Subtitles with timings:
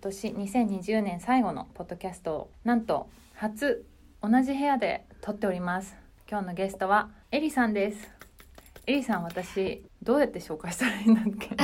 [0.00, 3.84] 今年2020年最後のポッドキャストをなんと初
[4.22, 5.96] 同じ部屋で撮っております。
[6.30, 8.08] 今日のゲストはエリさんです。
[8.86, 11.56] エリさん私どうやって紹介したらいいんだっけ？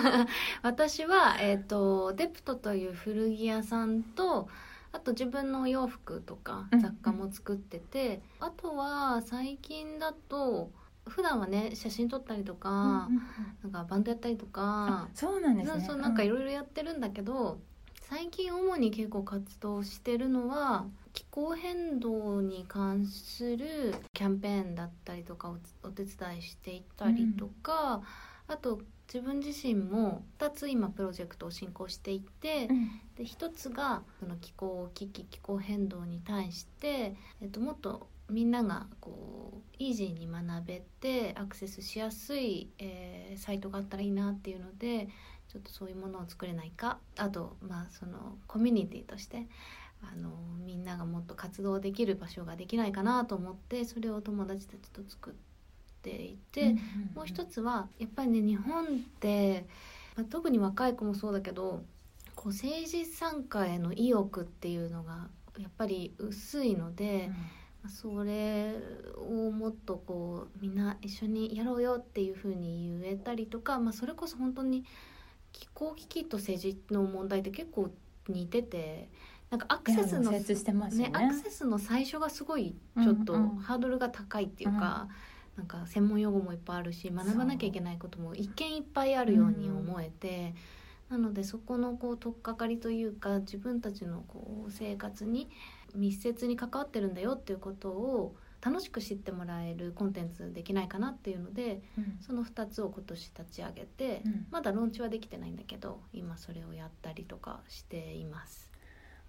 [0.64, 4.48] 私は、えーと、デプトという古着屋さんと
[4.90, 10.70] あと自分のお洋服とか雑貨も作ってて、うん、あとは最近だと
[11.06, 13.10] 普段はね写真撮ったりとか、
[13.62, 15.84] なんかバンドやったりとかそうなんですね。
[15.84, 17.60] そうなんかいろいろやってるんだけど、
[18.14, 20.84] 最近主に結構活動してるのは
[21.14, 28.02] 気候変動に関するキャンペーンだったりとかをお手伝いしていったりとか、
[28.48, 45.08] うん、あと自分自身も2つ今プロジェクトを進行していて、うん、で1つがその気候危機気候変動に対して、えっと、もっとみんながこうイージーに学べてアクセスしやすい、えー、サイトがあったらいいなっていうので
[45.52, 49.46] ちょっとそういうものを作れないかあとまあそのコミュニティとして
[50.02, 50.30] あの
[50.64, 55.32] みんながもっと活動できる場所ができないかなと思ってそれを友達たちと作っ
[56.02, 56.74] ていて、
[57.14, 58.88] もう一つはやっぱりね日本っ
[59.20, 59.66] て、
[60.16, 61.84] まあ、特に若い子もそうだけど
[62.34, 67.26] こう政治参加への意欲っていうのがやっぱり薄いので。
[67.26, 67.34] うん
[67.88, 68.76] それ
[69.16, 74.84] をもっとこうみんな一緒にやろうよっていうふうに言えたりとか、まあ、それこそ本当に
[75.62, 77.88] 気候危機と政治の問題って結構
[78.28, 79.08] 似てて
[79.48, 85.06] なんかアクセスの、ね、ね、アクセスの最初がすごいちょっとハードルが高いっていうか、
[85.56, 90.54] うん、なんか専門用語もいっぱいあるし学ばなきゃいけないことも一見いっぱいあるように思えて、
[91.10, 95.48] うん、なのでそこのこう取っかかりというか自分たちのこう生活に
[95.94, 108.70] 密接に関わってるんだよっていうことを楽しく知ってもらえるコンテンツできないかなっていうので、うん、その2つを今年立ち上げて、うん、まだローンチはできてないんだけど今それをやったりとかしています。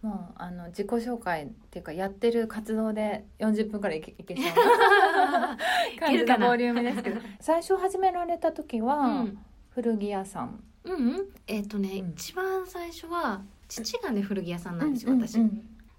[0.04, 4.58] もうあの自己紹介っていうかやってる活動で40分くらいいけいけちゃう。
[5.98, 7.22] 感じのボリュームですけど。
[7.40, 9.26] 最初始められた時は、
[9.70, 10.62] 古着屋さん。
[10.84, 15.40] うん、うん、えっ、ー、とね、うん、一番最初は父がね古着屋さんなんですよ、私、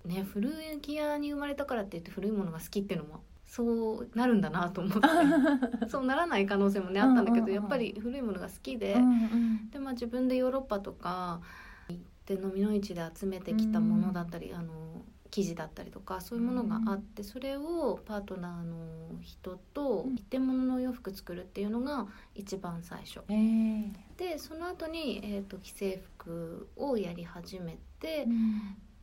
[0.05, 0.51] ね古
[0.81, 5.09] 着屋に生まれたからって言って古いものが好きっていうのもそうなるんだなと思って。
[5.89, 11.41] そうならない可能性もねあったんだけど、やっぱり古いものが好きで、うんうん、でまあ自分でヨーロッパとか
[11.89, 23.21] 行って飲みの市で集めてきたものだったり、うん、あの生地だったりとかそういうものがあって、それをパートナーの人と一点物の洋服作るっていうのが一番最初。
[23.29, 28.27] えー、でその後に、えーと、既製服をやり始めて、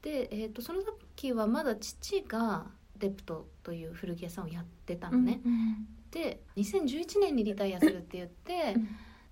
[0.01, 2.65] で、えーと、その時はまだ父が
[2.97, 5.41] デプトという古着屋さんをやってたのね。
[5.45, 8.87] うんうん、で2011年にリタイアするって言って、うん、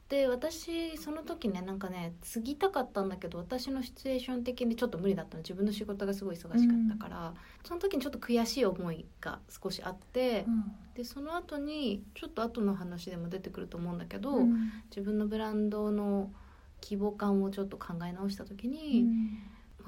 [0.10, 5.44] で私その時ねなんかね継ぎたかったんだけど私のシチュエーション的にちょっと無理だったの。
[5.44, 14.40] 自分の仕事がすごい忙しかったから、うん、その時にちょっと悔しい思いが少しあって、うん、でその後にちょっと後の話でも出てくると思うんだけど、
[14.90, 16.32] 自分のブランドの
[16.82, 19.06] 規模感をちょっと考え直した時に。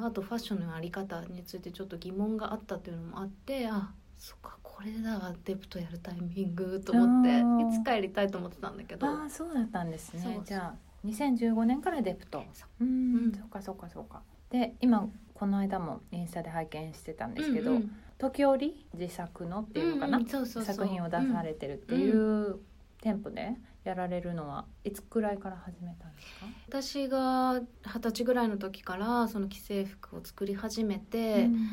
[0.05, 7.39] あとファッションの在り方についてちょっと疑問があったっていうのもあってあそっかこれだデプトやるタイミングと思って
[7.75, 9.07] いつかやりたいと思ってたんだけど。
[9.07, 10.41] あそうだったんですね。
[10.45, 12.43] じゃあ2015年からデプト。
[12.79, 14.21] うん、そっかそっかそっか。
[14.49, 22.59] で今この間もインスタで拝見してたんですけど、うんうん、時折自作のっていうのかな、作品を出されてるっていう
[23.01, 26.45] 店舗でやられるのはいつくらいから始めたんですか？
[26.67, 31.67] 私が二十歳ぐらいの時からその既製服を作り始めて、うん、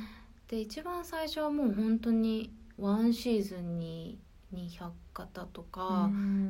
[0.49, 4.19] で一番最初はもう本当にワンシーズンに
[4.55, 6.09] 200型とか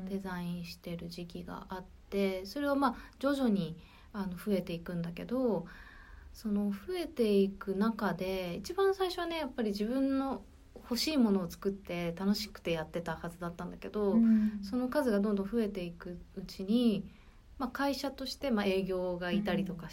[0.09, 3.77] デザインしてる時期があってそれはまあ徐々に
[4.13, 5.67] あの増えていくんだけど
[6.33, 10.43] その増えていく中で一番最初はねやっぱり自分の
[10.89, 17.05] 欲しいものを作って楽しくてやってたはずだったんだけど、うん、その数がどんどん増えていくうちに、
[17.59, 19.89] まあ、会社として、まあ、営業がいたりとか、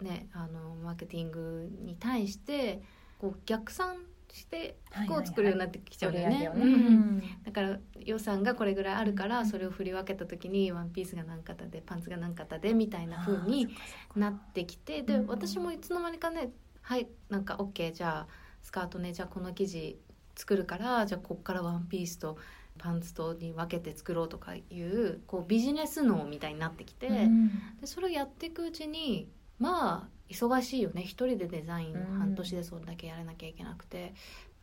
[0.00, 2.80] うん、ね、あのマーケティングに対して
[3.18, 3.96] こう逆算
[4.32, 7.22] して服を作るようになってきちゃうんだよね。
[7.44, 13.68] だから予算がこれぐらいあるからそれを振り分けた時にワンピースが何型でパンツが何型でみたいな風に
[14.14, 16.50] なってきてで私もいつの間にかね
[16.82, 19.98] はいなんか OK じゃあスカートねじゃあこの生地
[20.38, 22.38] 作るからじゃあこっからワンピースと
[22.78, 27.48] パンツとに分けて作ろうとかいうこうビジネス脳みたいになってきて、うん。
[27.80, 31.02] でそれをやっていくうちにまあ忙しいよね。
[31.02, 32.18] 一人でデザインうん。
[32.18, 34.14] 半年でそんだけやらなきゃいけなくて、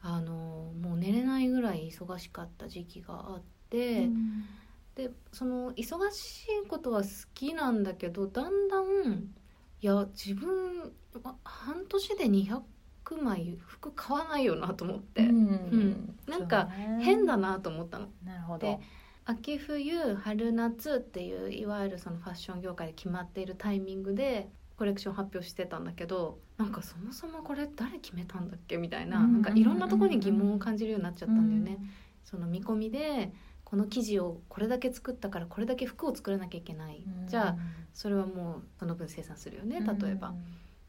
[0.01, 4.07] あのもう寝れないぐらい忙しかった時期があって、
[4.95, 9.33] でその忙しいことは好きなんだけどだんだん
[9.81, 12.61] いや自分は半年で200
[13.13, 16.69] 枚服買わないよなと思って、うんなんか
[17.01, 18.07] 変だなと思ったの。
[18.23, 18.59] なるほど。
[18.59, 18.79] で
[19.25, 31.83] 秋冬春夏っていういわゆるそのファッション業界で決まっているタイミングでコレクション発表してたんだけどなんかそもそもこれ誰決めたんだっけみたいな,、うんなんかいろんなところに疑問を感じるようになっちゃったんだよね。
[32.23, 33.31] その見込みで
[33.63, 37.57] この生地をこれだけ作ったからこれだけ服を作らなきゃいけない、うんじゃあ
[37.93, 40.33] それはもうその分生産するよね例えば、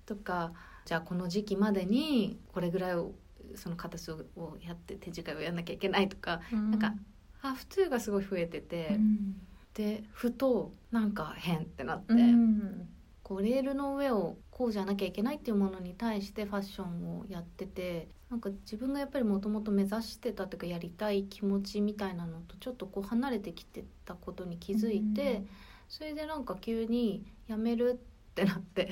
[0.06, 0.52] とか
[0.86, 3.12] じゃあこの時期までにこれぐらいを
[3.56, 4.24] その形を
[4.64, 6.70] やって手違いをやんなきゃいけないとかうん。
[6.70, 6.94] なんか
[7.38, 9.36] ハーフトゥーがすごい増えてて、うん。
[9.74, 12.88] でふとなんか変ってなって、うん。
[13.22, 25.44] こうレールの上をこうじゃなきゃいけないっていうものに対してファッションをやっててなんか自分がやっぱりもともと目指してたというかやりたい気持ちみたいなのとちょっとこう離れてきてたことに気づいて、
[25.88, 28.00] それでなんか急に辞める
[28.30, 28.90] ってなって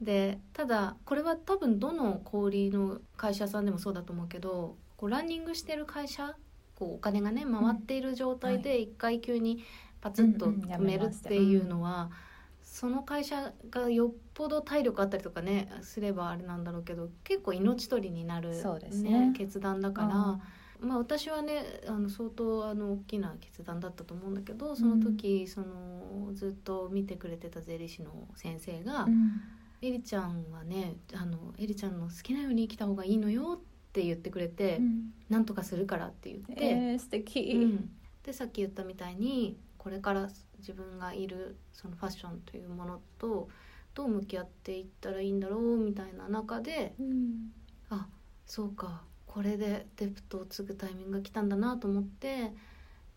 [0.00, 6.36] でただこれは多分どの小売の会社さんでもそうだと思うけどこうランニングしてる会社
[6.76, 9.64] こうお金がね回っている状態で一回急に
[10.00, 12.10] パツッとうんうん止めるっていうのは、
[12.62, 19.32] その会社がよっぽど体力あったりとかねすればあれなんだろうけど結構命取りになる、そうですね。
[19.36, 20.40] 決断だから。
[20.80, 29.40] まあ、私はねあの相当あの大きな決断だったと思うんだけどその時、そのずっと見てくれてた税理士の先生がうん
[29.80, 35.14] 「エリちゃんはねあのエリちゃんの好きなように生きた方がいいのよ」って言ってくれて「うん。
[35.28, 37.40] なんとかするから」って言って、えー素敵。
[37.54, 37.90] うん。
[38.22, 40.28] でさっき言ったみたいにこれから
[40.58, 43.48] 自分がいるそのファッションというものと
[43.94, 47.52] どう向き合っていったらいいんだろうみたいな中でうん。
[47.90, 48.08] あ
[48.46, 49.04] そうか。
[49.26, 52.52] これでデプトを継ぐタイミングが来たんだなと思って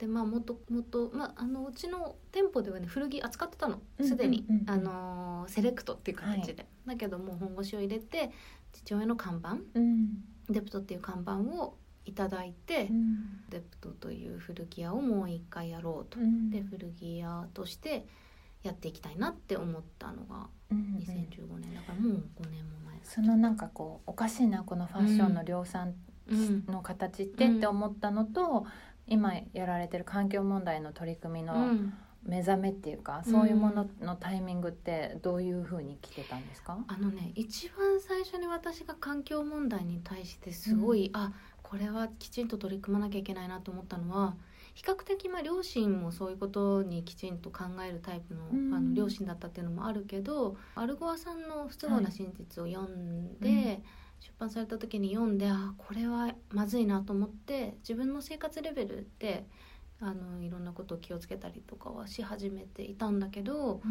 [0.01, 3.79] でまあもっともっと、まあ、あのうちの店舗ではね古着扱ってたの。
[4.01, 8.31] すでに、あのセレクトっていう形で、だけどもう本腰を入れて
[8.73, 9.57] 父親の看板。
[9.75, 10.07] うん。
[10.49, 13.47] デプトっていう看板をいただいて、うん。
[13.49, 16.49] デプトという古着屋をもう一回やろうと、うん。
[16.49, 18.07] で古着屋として
[18.63, 21.75] やっていきたいなって思ったのがうん2015年。
[21.75, 25.93] だからもう5年も前そのなんかこうおかしいなこのファッションの量産
[26.27, 26.65] うん。
[26.67, 28.65] の形ってって思ったのと、
[29.07, 31.93] 今やられてる環境問題の取り組みうのん。
[32.23, 41.33] 目覚めっていうか、そういうもののタイミングってどういうふうに来てたんですか、あのね一番最初に私が環境問題に対してすごい、あ
[41.63, 44.35] これはきちんと取り組まなきゃいけないなと思ったのは
[44.75, 48.73] 比較的まあ両親もそういうことにきちんと考えるタイプの,、うん。
[48.75, 53.83] あの両親だったっていうのもあるけどアルゴアさんの「不都合な真実」を読んで、うん
[54.21, 59.45] 出版された時に読んであこれはまずいなと思って自分の生活レベルで
[59.99, 63.81] あのいろんなことを気をつけたりとかはし始めていたんだけど。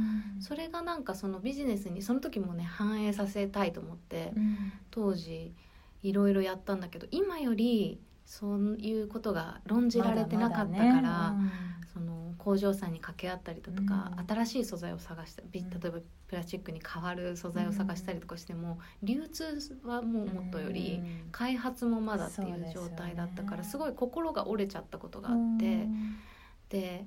[0.41, 4.73] それがなんかそのビジネスにその時もね反映させたいと思ってうん。
[4.90, 5.55] 当時
[6.02, 14.26] いろいろやったんだけど今よりそういうことが論じられてなかったから、まだまだねその工場さんに掛け合ったりだとか、うん。
[14.26, 21.28] 新しい素材を探した例えばプラスチックに変わる素材を探したりとかしても、流通はもうもっとより、うん。
[21.32, 25.88] 開発もまだっていう状態だったからす,、ごい心が折れちゃったことがあって。
[26.68, 27.06] で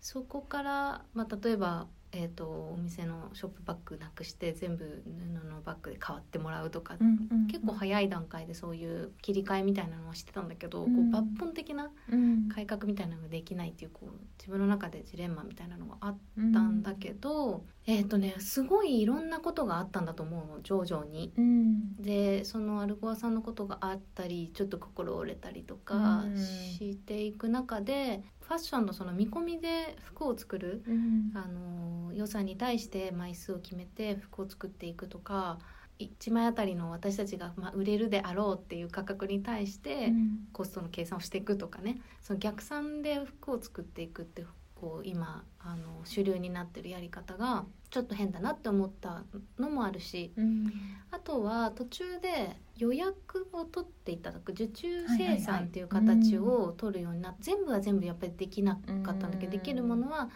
[0.00, 1.86] そこから、まあ、例えば、
[2.16, 5.02] えー、とお店のショップバッグなくして全部
[5.42, 7.46] 布のバッグで変わってもらうとか、うんうんうん。
[7.48, 11.10] 結構早い段階でそういう切り替えみたいなのはしてたんだけど、うん。
[11.12, 21.32] こう抜本的なうん改革みたいなのができないっていうこう自分の中でジレンマみたいなのがあったんだけど、えっ、とねすごいいろんなことがあったんだと思うの徐々に。
[21.36, 21.96] うん。
[21.96, 26.36] でそのアルゴアさんのことがあったりちょっと心折れたりとかうん。
[26.38, 31.32] していく中で、ファッションのその見込みで服を作るうん。
[31.34, 35.58] あの予算に対して枚数を決めて服を作っていくとか
[35.98, 40.38] 1枚あたりの私たちがまあ売れるであろうっていう価格に対してうん。
[40.52, 42.00] コストの計算をしていくとかね。
[42.20, 49.22] その逆算で服を作っていくってこう今あの主流になってるやり方がちょっと変だなって思った
[49.58, 50.72] のもあるしうん。
[51.10, 59.50] あとは途中で予約を取っていただく受注生産っていう形を取るようになって、全部は全部やっぱりできなかったんだけど、うん。
[59.50, 60.28] できるものは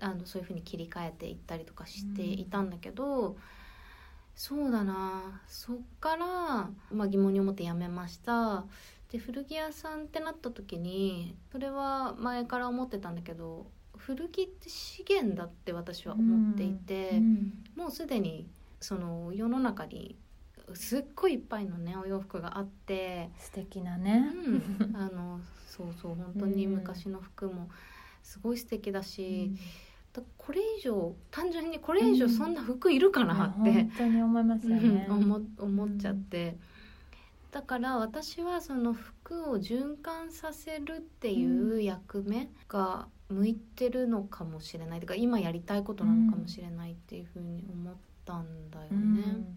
[0.00, 3.36] あのそういうふうに切り替えていったりとかしていたんだけど、
[4.34, 5.40] そうだな。
[5.46, 6.26] そっから、
[6.90, 8.64] まあ、疑問に思って辞めました
[9.12, 13.66] で古着屋さんってなった時にそれは前から思ってたんだけど
[13.98, 17.52] 古着って資源だって私は思っていて、うん。
[17.76, 18.48] もうすでに
[18.80, 20.16] その世の中に
[20.74, 26.72] すっごいいっぱいのねお洋服があって、素敵なうね、ん、あのそうそう本当にうん。
[26.76, 27.68] 昔の服も
[28.22, 29.56] すごい素敵だし、うん。
[30.14, 35.16] だこれ以上単純にこれ以上そんな服いるかなって、本当に思いますよね、うん。
[35.16, 36.56] 思思っちゃって、
[37.52, 45.00] だから私はその服を循環させるっていう役目が向いてるのかもしれない。
[45.00, 47.94] とか今やりたいことなのかもしれないっていうふうに思っ
[48.24, 48.96] たんだよね。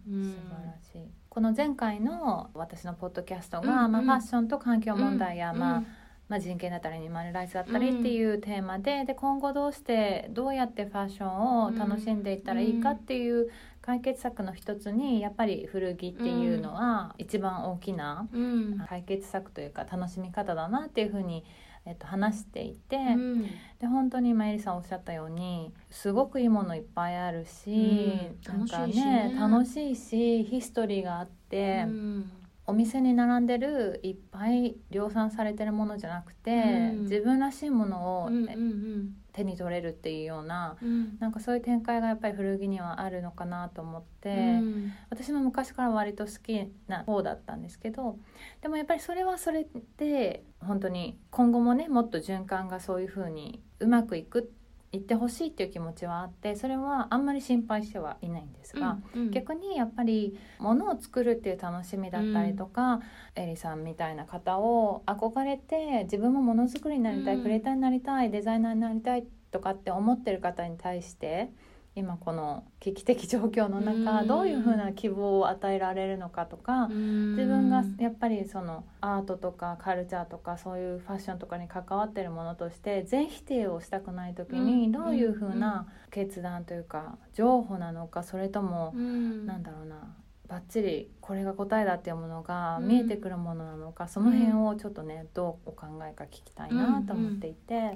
[0.09, 0.13] うん。
[0.13, 0.23] うん。
[0.25, 1.09] 素晴らしい。
[1.29, 3.85] この前回の私のポッドキャストが、うん。
[3.85, 5.59] うんまあ、ファッションと環境問題や、うん。
[5.59, 5.83] まあ
[6.27, 13.51] まあ、人権だったりアニマルライツだったりっていうテーマで,、で今後どうしてどうやってファッションを楽しんでいったらいいかっていう
[13.85, 18.79] 解決策の一つにやっぱり古着っていうのは一番大きなうん。
[18.89, 21.45] 解決策というか楽しみ方だなっていうふうに、
[21.85, 23.43] えっと、話していて、うん。
[23.79, 28.57] で本当に今エリさんおっしゃったようにすごくいいものいっぱいあるし、うん。
[28.57, 29.35] なんかねね。
[29.39, 32.31] 楽しいしヒストリーがあって、うん。
[32.65, 37.01] お店に並んでるいっぱい量産されてるものじゃなくて、うん。
[37.03, 41.17] 自分らしいものをうんうん手に取れるっていうようなうん。
[41.19, 44.93] なんかそういう展開がやっぱり古着にはあるのかなと思って、うん。
[45.09, 48.17] 私も昔から割と好きな方だったんですけど
[48.61, 54.53] でもやっぱりそれはそれで本当に今後もねもっと循環がそういう風にうまくいく
[54.95, 63.01] いってほしいっていう気持ちはあってそれはあんまり心配してはいないんですが、うん逆にやっぱり物を作るっていう楽しみだったりとか、
[63.35, 67.43] エリさんみたいな方を憧れて自分もものづくりになりたい、うん。
[67.43, 71.49] クリエイターになりたいデザイナーになりたいとかって思ってる方に対して
[71.95, 74.27] 今この危機的状況の中、うん。
[74.27, 84.65] どういうふうな希望を与えられるのかとか、自自分がやっぱりそのアートとかカルチャーとかそういうファッションとかに関わってるものとして全否定をしたくない時うん。
[84.65, 89.45] にどういうふうな決断というか譲歩なのかそれともうん。
[89.45, 90.15] なんだろうな
[90.47, 92.87] バッチリこれが答えだっていうものがうん。
[92.87, 97.95] 見えてくるものなのかその辺をちょっとねどうお考えか聞きたいなと思っていて。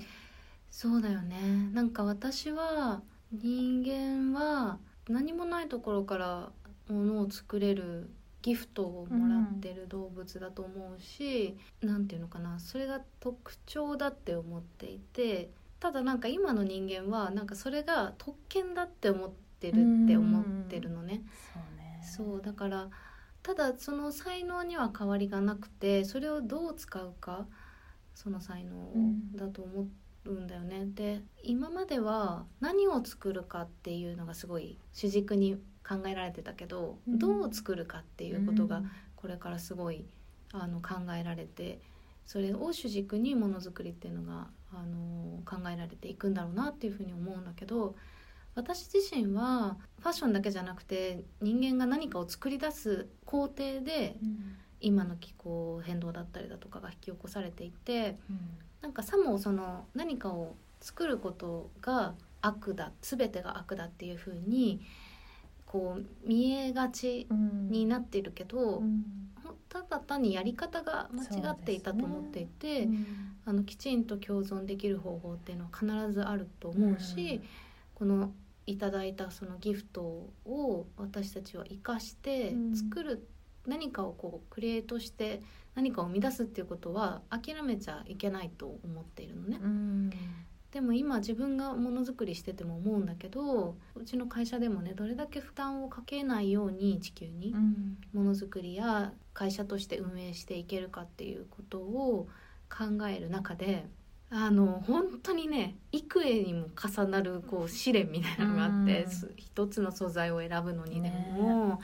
[0.71, 1.71] そうだよね。
[1.73, 6.51] なんか私は人間は何もないところから
[6.87, 8.09] ものを作れる
[8.41, 21.21] ギフトをもらってる動物だと思うし、なんていうのかなそれが特徴だって思っていてただなんか今の人間はなんかそれが特権だって思ってるって思ってるのね。
[21.53, 22.01] そうね。
[22.01, 22.89] そうだから
[23.43, 27.45] ただその才能には変わりがなくてそれをどう使うか
[28.15, 28.91] その才能
[29.35, 29.91] だと思うん
[30.47, 30.85] だよね。
[30.85, 35.57] で今までは何を作るかっていうのがすごい主軸に
[35.87, 37.19] 考えられてたけど、うん。
[37.19, 38.91] どう作るかっていうことがうん。
[39.15, 40.05] これからすごい
[40.53, 41.79] あの考えられて
[42.25, 47.95] それを主軸にものづくりっていうのがあの考えられていくんだろうなっていうふうに思うんだけど
[48.55, 54.55] 私自身はファッションだけじゃなくて人間が何かを作り出す工程でうん。
[54.81, 58.39] 今の気候変動だったりだとかが引き起こされていてうん
[58.81, 64.81] なんかさもその何かを作ることが悪だ全てが悪だっていうふうに
[65.69, 67.69] こう見えがちうん。
[67.69, 69.03] になっているけど、うん。
[69.69, 73.05] ただ単にやり方が間違っていたと思っていて、うん。
[73.45, 77.41] あのきちんと共存できる方法っていうのは必ずあると思うし、
[77.93, 78.31] この
[78.65, 82.75] いただいたそのギフトを私たちは生かしてうん。
[82.75, 83.27] 作る、
[83.67, 85.41] 何かをこうクリエイトして
[85.75, 89.59] 何かを生み出すっていうことは諦めちゃいけないと思っているのね。
[89.61, 90.09] うん。
[90.71, 97.97] でも今自分がものづくりしてても思うんだけどうちの会社でもねどれだけ負担をかけないように地球にうん。
[98.13, 102.27] ものづくりや会社として運営していけるかっていうことを
[102.69, 103.87] 考える中で
[104.29, 109.09] あの本当にね幾重にも重なるこう試練みたいなのがあって、うん。
[109.09, 111.81] す一つの素材を選ぶのにでも、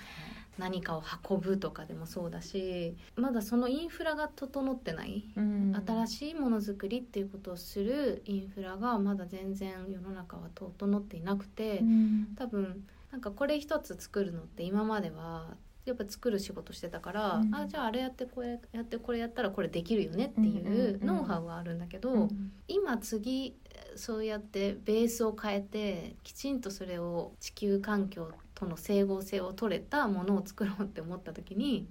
[0.57, 5.25] 何かを運ぶとかでもそうだしまだそのインフラが整ってない。
[5.35, 5.83] うん。
[5.85, 12.27] 新しいものづくりっていうことをするインフラがまだ全然世の中は整っていなくて、うん。
[12.38, 17.53] 多分なんかこれ一つ作るのって今まではやっぱ作る仕事してたから、うん。
[17.53, 21.07] あじゃああれやってこれやってこれやったらこれできるよねっていんうんううん。
[21.07, 22.51] ノウハウはあるんだけど、うん。
[22.67, 23.55] 今次
[23.95, 31.88] そうやってベースを変えてきちんとそれを地球環境との整合性を取れたものを作ろうって思った時に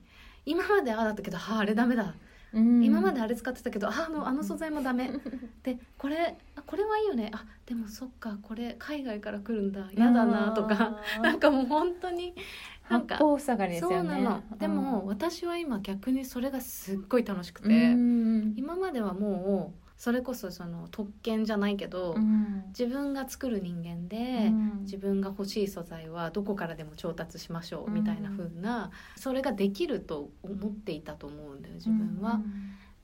[0.47, 2.15] 今までああだったけどああれダメだ。
[2.53, 2.85] うん。
[2.85, 5.11] 今まであれ使ってたけどあもうあの素材もダメ。
[5.63, 7.31] でこれあこれはいいよね。
[7.35, 9.89] あでもそっかこれ海外から来るんだ。
[9.95, 11.01] 嫌だなとか。
[11.23, 12.35] なんかもう本当に
[12.89, 18.55] なんか八方塞がりですそうよねなのでも私は今逆にそれがすっごい楽しくうんて、うん。
[18.57, 22.65] 今まではもうそれこそその特権じゃないけど、うん。
[22.79, 24.81] 自分が作る人間で、うん。
[24.83, 27.95] 自分が欲しい素材はどこからでも調達しましょううん。
[27.95, 32.43] みたいな風な、それができると思っていたと思うんだよ自分は。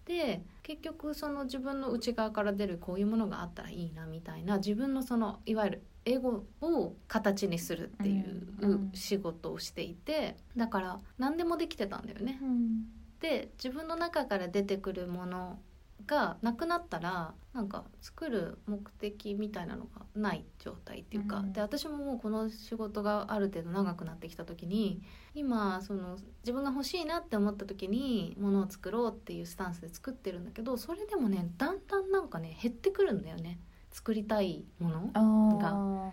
[0.05, 12.39] で結局その自分の内側から出るこういうものがあったらいいなみたいな自分のそのいわゆるエゴを形にするっていううんうん仕事をしていてだから何でもできてたんだよね。
[12.43, 12.85] うん。
[13.21, 15.59] で自分の中から出てくるもの
[16.07, 21.53] がなくなったらなんか作る目的みたいなのがない状態っていうか、うん。
[21.53, 25.03] で私ももうこの仕事がある程度長くなってきた時に
[25.35, 33.59] 今その自分が欲しいなって思った時にものを作ろうっていうスタンスで作ってるんだけどそれでもねだんだんなんかね減ってくるんだよね。
[33.93, 35.11] 作りたいもの。
[35.15, 36.11] あ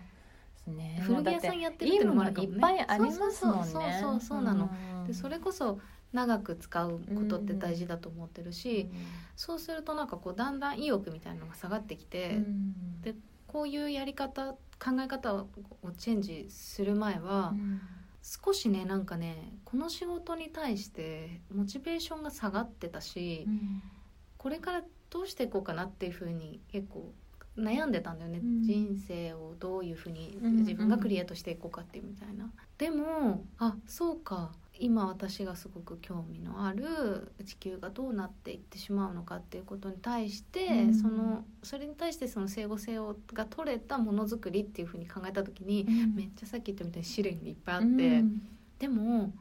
[0.56, 1.00] ですね。
[1.04, 2.56] 古着屋さんやってるっいいてのもあるかもね。
[2.56, 3.64] っぱいありますもんね。
[3.64, 4.70] そうそうそうそうなの。
[5.00, 5.04] うん。
[5.06, 5.78] でそれこそ
[6.12, 8.98] 長く使うことって大事だと思ってるし、うん
[9.36, 13.00] そうするとなんかこうだんだん意欲みたいなのが下がってきて、うん。
[13.02, 13.14] で
[13.46, 15.46] こういうやり方考え方を
[15.96, 17.80] チェンジする前は、うん
[18.20, 23.82] 少しねなんかねこの仕事に対してモチベーションが下がってたし、うん
[24.36, 27.12] これからどうしていこうかなっていうふうに結構
[27.56, 28.62] 悩んでたんだよね、うん。
[28.62, 30.56] 人生をどういうふうにうん。
[30.58, 32.50] 自分がクリエイトしていこうかっていうみたいな。
[32.76, 40.94] でもあそうか今私がすごく興味のある地球がどうなっていってしまうのかっていうことに対して、うん。
[40.94, 46.14] そのそれに対してその整合性をが取れたものづくりっていうふうに考えた時に、うん。
[46.14, 47.90] めっちゃさっき言ったみたいに試練がいっぱいあって、う
[48.22, 48.42] ん。
[48.78, 49.32] でも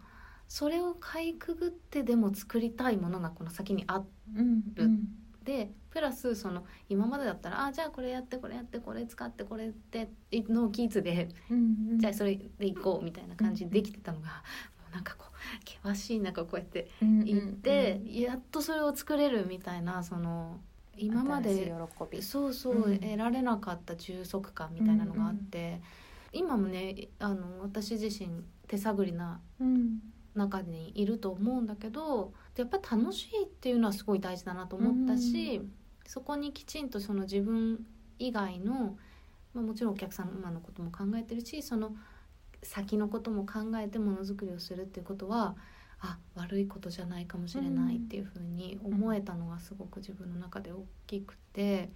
[0.48, 4.64] それをかいくぐってでも作りたいものがこの先にあっうん。
[4.76, 5.08] うん。
[5.44, 11.98] でプラスその今までだったらあじゃあこれやってこれやってこれ使ってこれってのキーツで、うん。
[11.98, 14.32] じゃあそれでいこうみたいな感じでできてたのが、も
[14.92, 15.27] うなんかこう
[15.84, 20.60] 険しい中こうやってうん行って、やっとそれを作れるみたいなその
[20.96, 21.72] 今まで
[22.22, 23.00] そうそう、うん。
[23.00, 25.82] 得られなかった充足感みたいなのがあって、
[26.34, 28.30] 今もねあの私自身
[28.68, 30.00] 手探りなうん。
[30.38, 35.62] 中にいると思うんだけどやっぱり楽しいっていうのはすごい大事だなと思ったし、
[36.06, 37.84] そこにきちんとその自分
[38.20, 38.98] 以外の、
[39.56, 41.96] まあ、もちろんお客様のことも考えてるしその
[42.64, 45.56] 先のことも考えてものづくりをするっていうことは
[46.00, 51.90] あ悪いことじゃないかもしれないっていうふうに思えたのがすごく自分の中で大きくて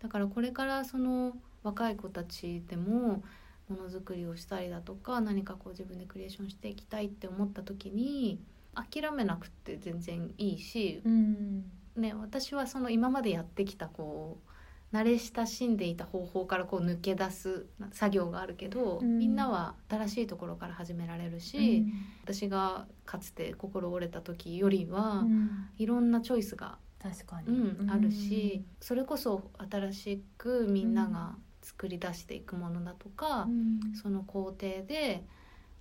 [0.00, 3.22] だからこれからその若い子たちでも
[3.68, 8.38] ものづくりをしたりだとか何かこう自分でクリエーションしていきたいって思った時に
[8.74, 11.64] 諦めなくて全然いいし、うん。
[11.96, 14.50] ね、私はその今までやってきたこう
[14.94, 19.18] 慣れ親しんでいた方法からこう抜け出す作業があるけど、うん。
[19.18, 21.84] みんなは新しいところから始められるし、
[22.22, 25.50] 私がかつて心折れた時よりは、うん。
[25.78, 27.48] いろんなチョイスが、確かに。
[27.48, 27.90] うん。
[27.90, 33.80] あるし、それこそ新しくみんなが作り出していくものだとか、うん。
[34.00, 35.24] その工程で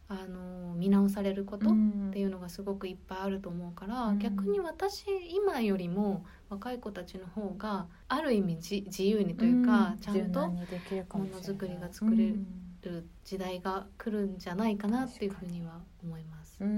[0.08, 2.10] あの見直されること、うん。
[2.10, 4.18] っていうのがすごくいっぱいあると思うから、うん。
[4.18, 10.66] 逆に私今よりも若い子たちの方がある意味じ自由にというか、んちゃんともの
[11.42, 16.58] づくりが作れる時代が来るんじゃないかなっていうふうには思います。
[16.62, 16.68] うん。
[16.68, 16.72] う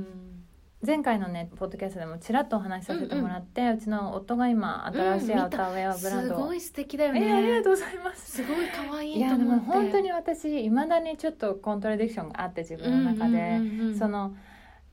[0.00, 0.44] ん。
[0.86, 7.26] 前回のねポッドキャストでもちらっとお話しさせてもらって、うちの夫が今新しいアウターウェアブランドを、すごい素敵だよえね。
[7.26, 8.32] ーありがとうございます。
[8.32, 9.66] すごい可愛いやでいと思って。
[9.66, 13.98] も本当に私いまだにちょっとコントラディクションがあって自分の中で、うんうんうんうん。
[13.98, 14.36] その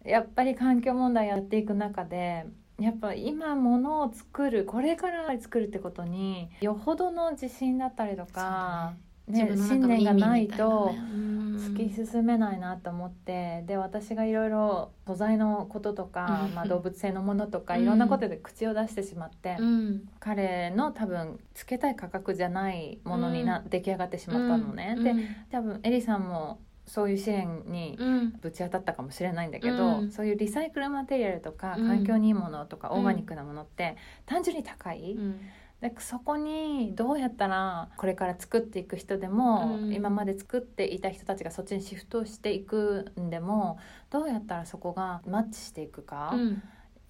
[0.03, 2.45] やっぱり環境問題やっていく中で
[2.79, 9.05] やっぱ今ものを作るこれから作るってことによほどの自信だったりとか、ね。
[9.27, 11.55] 自分の信念がないとねうん。
[11.55, 16.55] 突き進めないなと思ってで私がいろいろ素材のこととか、うん。
[16.55, 17.83] まあ、動物性のものとかうん。
[17.83, 20.09] いろんなことで口を出してしまって、うん。
[20.19, 24.95] 彼の多分つけたい価格じゃないものにな、出来上がってしまったのね。
[25.01, 28.31] でうん多分エリさんもそういう試練にうん。
[28.41, 30.11] ぶち当たったかもしれないんだけど、うん。
[30.11, 31.87] そういうリサイクルマテリアルとかうん。
[31.87, 32.99] 環境にいいものとかうん。
[32.99, 35.39] オーガニックなものって単純に高い、うん。
[35.81, 39.93] でそこにどうやったらこれから作っていく人でも、うん。
[39.93, 46.63] 今まで作っていた人たちがそっちにシフトしていくんでもどうやったらそこがマッチしていくか、うん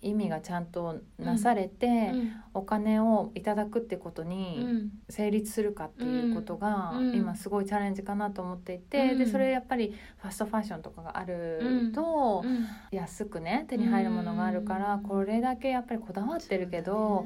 [0.05, 4.89] 意味がちゃんとなされて、うんお金をいただくってことうにん。
[5.09, 9.17] 成立するかっていうことが、うん今すごいチャレンジかなと思っていて、うん。
[9.17, 12.65] でそれやっぱりファストファッションとかがあると、うん。
[12.91, 15.03] 安くね手に入るものがあるから、うん。
[15.03, 17.25] これだけやっぱりこだわってるけど、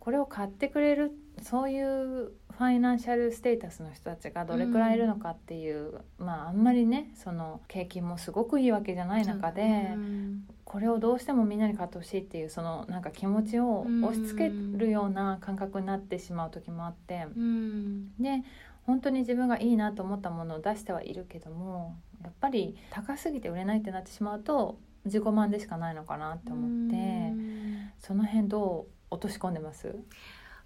[0.00, 18.14] これを買ってくれるそういうファイナンシャルステータスの人たちがどれくらいいるのかっていう、まああんまりねその景気もすごくいいわけじゃない中で、うんこれをどうしてもみんなに買ってほしいっていうそのなんか気持ちを押し付けるような感覚になってしまう時もあって、うん。
[18.20, 18.42] で
[18.84, 27.00] 本当に自分がいいなと思ったものを出してはいるけどもやっぱり高すぎて売れないってなってしまうと自己満でしかないのかなって思って、う
[27.34, 27.90] ん。
[27.98, 29.94] その辺どう落とし込んでます？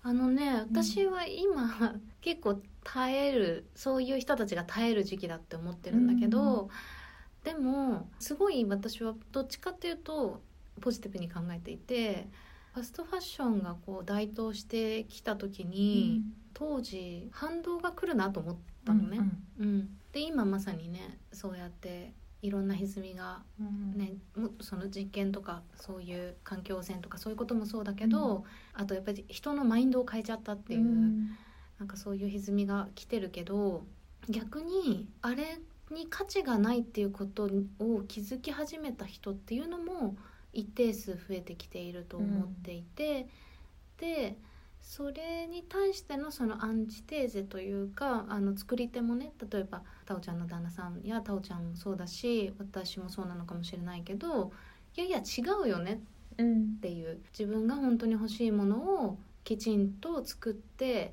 [0.02, 6.70] あのね私は今、 結構耐えるそういう人たちが耐える時期だって思ってるんだけど、
[7.44, 10.40] でもすごい私はどっちかっていうと
[10.81, 12.29] ポジティブに考えていて
[12.74, 16.22] ファストファッションがこう台頭してきた時に、
[16.55, 19.18] 当時反動が来るなと思ったのね。
[19.59, 23.98] うんで今まさにねそうやっていろんな歪みがうん。
[23.98, 31.31] ね、もその実験とかそういう環境汚染とかそういうこともそうだけど、あとやっぱり人のマインドを変えちゃったっていう、うん。
[31.79, 33.85] なんかそういう歪みが来てるけど
[34.29, 35.61] 逆にあれ
[35.94, 37.44] に価値がないっていうこと
[37.79, 40.16] を気づき始めた人っていうのも
[40.53, 43.29] 一定数増えてきていると思っていて、
[43.98, 44.37] で
[44.81, 54.53] それに対してのそのアンチテーゼというかあの作り手もね例えばタオちゃんの旦那さんやタオちゃんもそうだし私もそうなのかもしれないけど
[54.96, 56.01] いやいや違うよね
[56.38, 56.77] うん。
[56.79, 61.12] っていう自分が本当に欲しいものをきちんと作って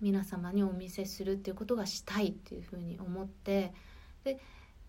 [0.00, 3.72] 皆様にお見せするっていうことがしたいっていうふうに思って
[4.26, 4.38] で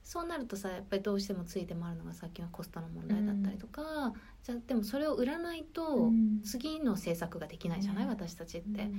[0.04, 6.42] そうなるとさやっぱりどうしてもついて回るのがさっきのコストの問題だったりとか、じゃあでもそれを売らないとうん。
[6.44, 8.10] 次の制作ができないじゃない、うん。
[8.12, 8.90] 私たちって。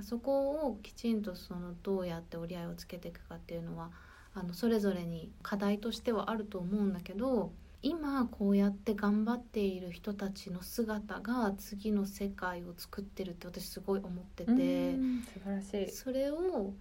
[0.00, 3.90] そこをきちんとそのどうやって折り合いをつけていくかっていうのは
[4.34, 7.52] あのそれぞれに課題としてはあると思うんだけど
[7.82, 15.22] 今こうやって頑張っている人たちの姿が次の世界を作ってるって私すごい思ってて、うん。
[15.22, 15.92] 素晴らしい。
[15.92, 16.72] それを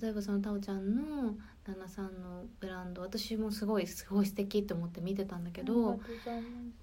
[0.00, 6.00] 例えばそのタオちゃんの旦那さんのブランド私もすごいすごい素敵って思って見てたんだけど、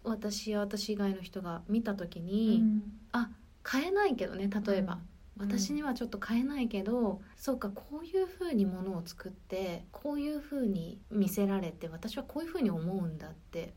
[0.03, 2.63] 私や私以外の人が見た時に、
[3.11, 3.29] あ
[3.63, 4.99] 買えないけどね例えば。
[5.37, 13.73] 私にはちょっと買えないけど、そうかこういうふうにものを作ってこういうふうに見せられて私はこういうふうに思うんだって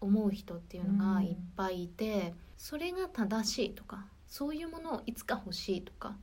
[0.00, 6.16] 思う人っていうのがいっぱいいて、それが正しいとかそういうものをいつか欲しいとか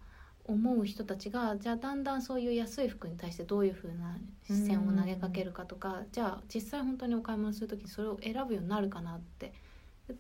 [0.46, 9.54] 思う人たちがじゃあだんだんそういう安い服に対してどういうふうな視線を投げかけるかとか、じゃあ実際本当にお買い物する時にそれを選ぶようになるかなって。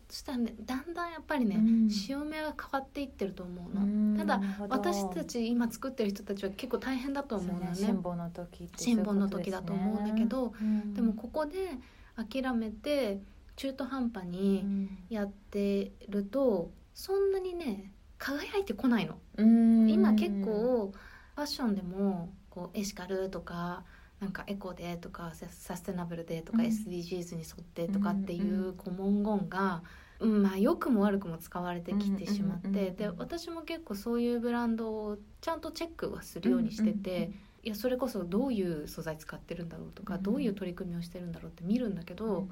[0.07, 1.89] そしたらねだんだんやっぱりね、うん。
[1.89, 3.81] 潮目は変わっていってると思うの。
[3.81, 4.15] うん。
[4.17, 7.75] ただ私たち今作ってる人たちは結構大変だと思うのね。
[7.75, 10.93] 辛抱の時って辛抱の時だと思うんだけど、うん。
[10.93, 11.71] でもここで
[12.15, 13.19] 諦めて
[13.57, 14.97] 中途半端うにん。
[15.09, 19.89] やってるとそんなにね輝いてこないの、うん。
[19.89, 20.93] 今結構
[21.35, 23.83] ファッションでもこうエシカルとか
[24.19, 26.65] なんかエコでとかササステナブルでとか、うん。
[26.67, 29.81] SDGs に沿ってとかっていうこう文言が、
[30.19, 37.31] うんまあ良くも悪くも使われてきてしまって、で私も結構そういうブランドをちゃんとチェックはするようにしてて、
[37.63, 40.21] いやそれこそどういう素材使ってるんだろうとか、うん。
[40.21, 42.49] どういう取り組みをしてるんだろうって見るんだけど、うん。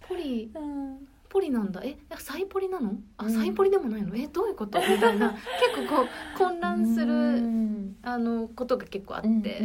[0.00, 0.50] ポリ
[1.50, 1.80] なんだ。
[1.84, 2.94] えサイポリなの？
[3.18, 3.32] あうん。
[3.32, 4.16] サイポリでもないの？
[4.16, 4.78] えどういうこと？
[4.80, 5.30] みたいな。
[5.76, 6.02] 結構こ
[6.34, 7.96] う混乱すうるん。
[8.02, 9.60] あのことが結構あって、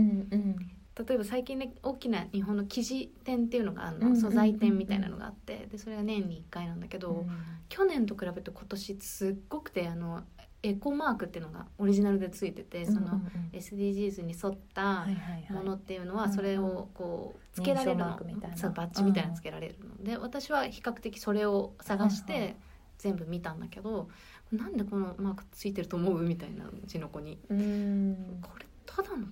[1.08, 5.68] 例えば最近ね大きな日本の生地店っていうのがあるの、うん素材店みたいなのがあって。
[5.72, 7.30] でそれは年に1回なんだけど、うん。
[7.70, 10.22] 去年と比べて今年すっごくてあの
[10.64, 13.20] エコマークっていうのがオリジナルでついててその
[13.52, 15.08] SDGs に沿った
[15.50, 18.20] ものっていうのはうんそれをこうつけられるの。
[18.56, 20.04] そうバッジみたいなのつけられるの。
[20.04, 22.56] で私は比較的それを探して
[23.00, 24.10] 全部見たんだけど
[24.52, 26.22] なんでこのマークついてると思う？
[26.22, 27.40] みたいなうちの子に。
[27.50, 28.40] うん。
[28.42, 29.26] これただの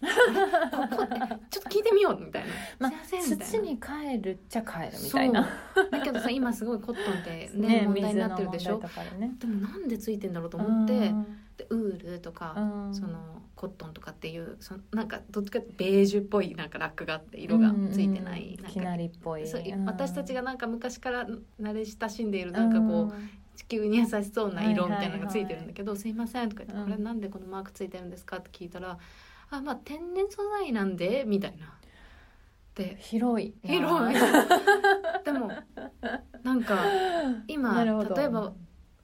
[0.00, 1.18] ここえ
[1.50, 2.48] ちょっと聞いてみようみたいな。
[2.78, 5.46] まあ土に帰るっちゃ帰るみたいな。
[5.90, 8.80] だけどさ今すごいコットンってね問題になってるでしょ？
[9.18, 9.32] ね。
[9.38, 11.24] でもなんでついてんだろうと思ってうん。
[11.56, 12.94] でウールとかうん。
[12.94, 19.44] そのコットンとかっていうそのなんかどっちかベージュっぽいなんかラックがあって色がついてない、きなりっぽい。
[19.84, 21.26] 私たちがなんか昔から
[21.60, 28.96] 慣れ親しんでいるなんかこう地球に優しそうな色みたいなのがついてるんだけど「すいません」とか言って「うんこれなんでこのマークついてるんですか?」って聞いたら
[29.50, 31.76] 「あまあ天然素材なんで」みたいな。
[32.74, 34.14] で広い広い。
[35.24, 35.50] でも
[36.42, 36.78] なんか
[37.48, 38.54] 今例えば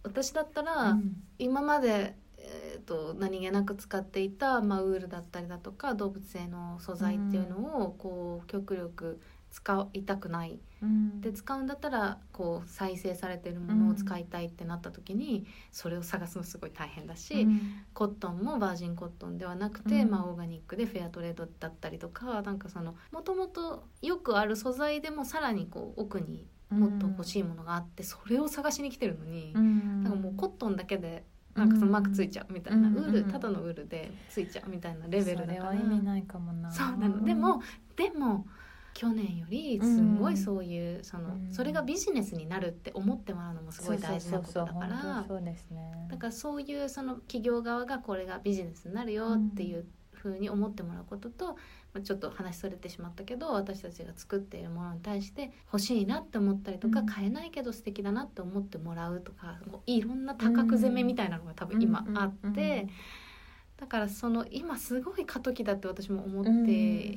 [0.07, 1.17] 私だったら、うん。
[1.39, 9.21] 今まで、えー、と何気なく使っていた、まあ、ウールだったりだとか動物性の素材っていうのを、こう極力
[9.57, 10.61] 使いたくない。
[10.83, 11.23] うん。
[11.23, 17.61] で使うんだったらこう再生されてるものを使いたいってなった時に、それを探すのすごい大変だし、うん。
[17.95, 20.11] コットンもバージンコットンではなくて、うん。
[20.11, 30.05] まあ、オーガニックでフェアトレードだったりとかなんかそのもともとよくある素材でもさらにこう奥にもっと欲しいものがあって、それを探しに来てるのに、うん。
[30.05, 32.97] なんかもうコットンだけでなんかそのマークついちゃうみたいな、うん。
[32.97, 36.71] ウールただのウールでついちゃうみたいなレベルだそれからは意味ないかもな。
[36.71, 37.25] そうなの。
[37.25, 37.63] でも
[37.97, 38.47] でも
[38.97, 41.53] 去年よりすごいそういう、そのうん。
[41.53, 46.09] それがビジネスになるって思ってもらうのもすごい大事なことだからそうですね。
[46.11, 51.57] だからそういうその企業側がこれがビジネスになるよっていうふうに思ってもらうことと、
[51.93, 57.07] まあ、ちょっと話それてしまったけど私たちが作っているものに対して欲しいなって思ったりとか、うん。
[57.07, 62.47] 買えないけど素敵だなって思ってもらうとかこういろんな多角攻めみたいなのが多分今うんあって。
[62.47, 62.91] うんうん
[63.79, 66.71] だからその今すごい過渡期だって私も思って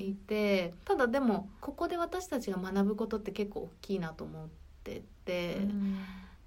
[0.04, 4.48] いて、ただでもここで私たちが学ぶことって結構大きいなと思っ
[4.84, 5.60] てて、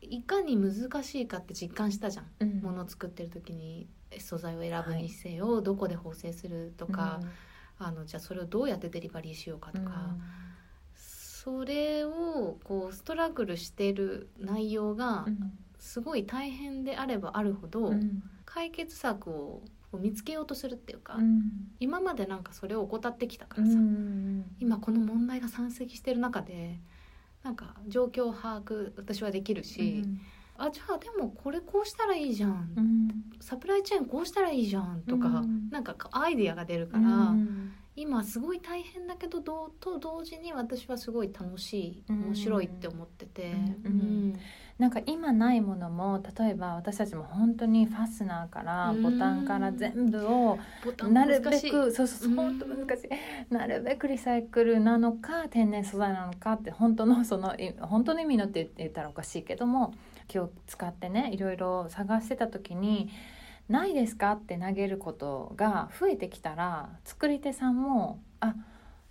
[0.02, 2.26] いかに難しいかって実感したじゃん。
[2.40, 2.60] うん。
[2.60, 7.20] ものを作ってる時に素材を選ぶにせよ、どこで縫製するとか、
[7.78, 10.14] あのじゃあそれをどうやってデリバリーしようかとか、
[10.94, 15.52] それをこうストラグルしてる内容がうん。
[15.78, 18.22] すごい大変であればあるほど、うん。
[18.44, 21.42] 解決策をこう見つけようとするっていうか、うん。
[21.78, 26.80] 今までなんかそれを怠ってきたかうらさ、ん今この問題が山積してる中で
[27.44, 30.02] なんか状況を把握私はできるし、
[30.56, 32.72] あじゃあでもこれこうしたらいいじゃん。
[32.74, 33.08] うん。
[33.40, 35.68] サプライチェーンこうしたらいいじゃんとか、うん。
[35.70, 37.72] なんかアイディアが出るから、うん。
[37.94, 43.56] 今すごい大変だけどどうと同時に私はすごい楽しい面白いって思ってて、うん。
[43.84, 44.38] うん
[44.82, 49.02] なんか今ないものも例えば私たちも本当にファスナーからうん。
[49.04, 50.58] ボタンから全部を
[51.08, 52.34] なるべくそうそううん。
[52.34, 53.54] 本当難しい。
[53.54, 59.94] なるべくリサイクルなのか天然素材なのかって本当のそのい本当の意味のって言ったらおかしいけども
[60.34, 63.08] 今日使ってねいろいろ探してた時に
[63.70, 68.56] 「ないですか?」って投げることが増えてきたら作り手さんもあ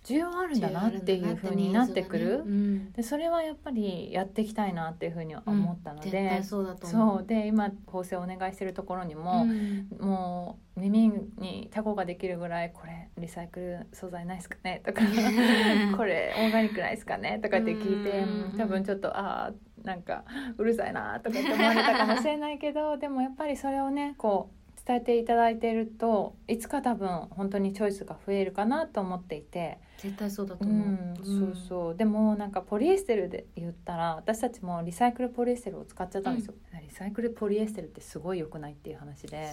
[0.04, 2.42] 需要あるんだなっていうふうになってくる。
[2.44, 15.02] うんでそれはやっぱりやっていきたいなっていうふうに思ったので、うだと思うそうで今縫製お願いしてるところにも、んもう耳にタコができるぐらい「これリサイクル素材ないですかね?」とか
[15.96, 19.52] 「これオーガニックないですかね?」とかって聞いてうん多分ちょっとああ
[19.84, 20.24] なんか
[20.58, 29.78] うるさいなとかって思われたかもしれないけど でもやっぱりそれをねこう伝えていただいているといつか多分本当にチョイスが増えるかなと思っていて。
[30.02, 30.68] 絶対そうだとう。
[30.68, 31.96] 思う、ん、そうそう。
[31.96, 39.48] でもなんかポリエステルで言ったら私たちもリサイクルポリエステルを使っちゃったんですよ、リサイクルポリエステルってすごい良くないっていう話で。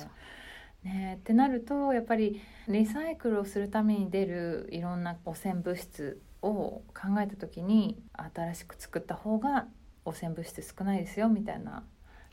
[0.84, 8.02] ねってなるとやっぱりリサイクルをするために出るいろんな汚染物質を考えた時に
[8.34, 9.68] 新しく作った方が
[10.06, 11.84] 汚染物質少ないですよみたいな。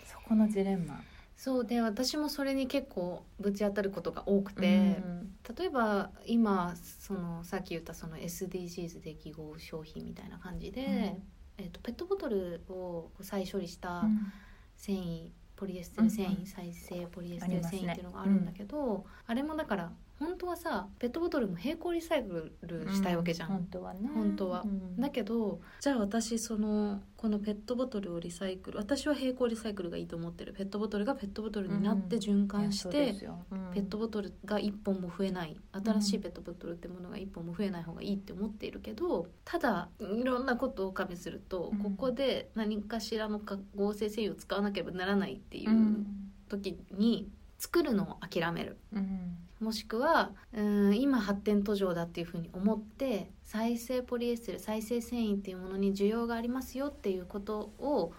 [0.05, 1.02] そこのジレンマ。
[1.37, 5.22] そうで私もそれに結構ぶち当たることが多くて、うん
[5.57, 11.14] 例えば今そのさっき言ったその SDGs 適合商品みたいな感じで、
[11.57, 14.33] えー、とペットボトルを再処理したうん。
[14.77, 16.46] 繊維ポリエステル繊維、うんうん。
[16.46, 23.48] 再生ポリエステル繊維っていうのがあるんだけどあ,、れもだから本当はさペットボトルも並行リサイクルしたいわけじゃん。
[23.48, 24.09] 本当はね。
[24.14, 24.62] 本当は。
[24.64, 25.00] うん。
[25.00, 30.55] だけどじゃあ私そのこのペットボトルをリサイクル私は並行リサイクルがいいと思ってる。
[30.55, 33.14] ペットボトルがペットボトルになって循環して、
[33.50, 33.72] うん。
[33.74, 35.57] ペットボトルが1本も増えない。
[35.85, 41.79] 新しいペットボトルってものが1本も増えない方がいいって思っているけどただいろんなことを加味すると、うん。
[41.79, 46.07] ここで何かしらの化合成繊維を使わなければならないっていううん。
[46.48, 48.79] 時に作るのを諦める。
[48.94, 58.12] うんもしくはうん今発展途上だっていうふうに思って再生ポリエステル再生繊維っていうものに需要がありますよっていうことを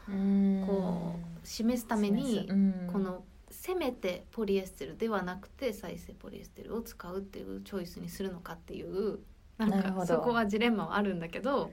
[0.65, 2.49] こう示すために
[2.91, 9.19] このせめてポリエステルではなくて再生ポリエステルを使うっていうチョイスにするのかっていう
[9.57, 11.71] なんかそこはジレンマはあるんだけど。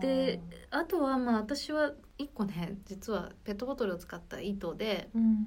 [0.00, 0.40] で
[0.70, 5.46] あとはまあ私は1個ね実はペットボトルを使った糸でうん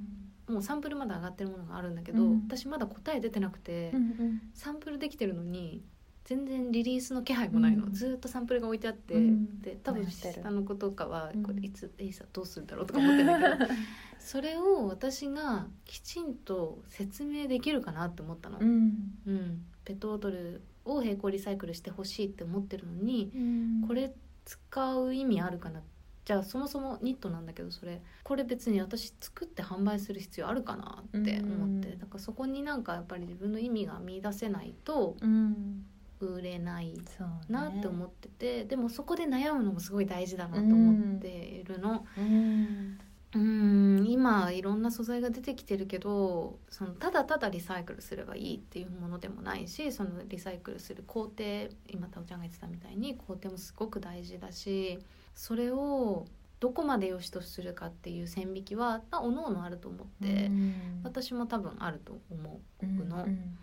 [0.50, 2.44] もうサンプルまだ上がってるものがあるんだけど、うん。
[2.48, 5.82] 私まだ答え出てなくて、うんサンプルできてるのに
[6.26, 7.94] 全然リリースの気配もないの、うん。
[7.94, 9.62] ずーっとサンプルが置いてあって、うん。
[9.62, 13.72] で多分下の子とかはうんこれいつエイサどうするんだろうとか思ってんだけど
[14.20, 18.94] それを私がきちんと説明できるかなって思ったの、うん。
[19.26, 19.66] うん。
[19.86, 23.88] ペットボトルを並行リサイクルしてほしいって思ってるのにうん。
[23.88, 24.14] これ
[24.46, 25.82] 使う意味あるかな
[26.26, 32.00] じゃあそもそもニットなんだけどそれこれ別に私作って販売する必要あるかなって思って、うん。
[32.00, 35.86] だからそこになんかやっぱり自分の意味が見出せないとうん。
[36.22, 36.94] 売れない
[37.48, 42.06] なって思ってて、でもそこで悩むのもすごい大事だなと思っているの。
[42.18, 43.00] うん。
[43.36, 44.06] うん。
[44.10, 51.44] 今いろんな素材が出てきてるけどそのただただリサイクルすればいいっていうものでもないしそのリサイクルする工程
[51.88, 55.00] 今タオちゃんが言ってたみたいに工程もすごく大事だし
[55.40, 56.26] それを
[56.60, 62.86] どこまで良しとするかっていう線引きはまあ各々あると思って、うん私も多分あると思う。
[62.86, 63.58] うんのうん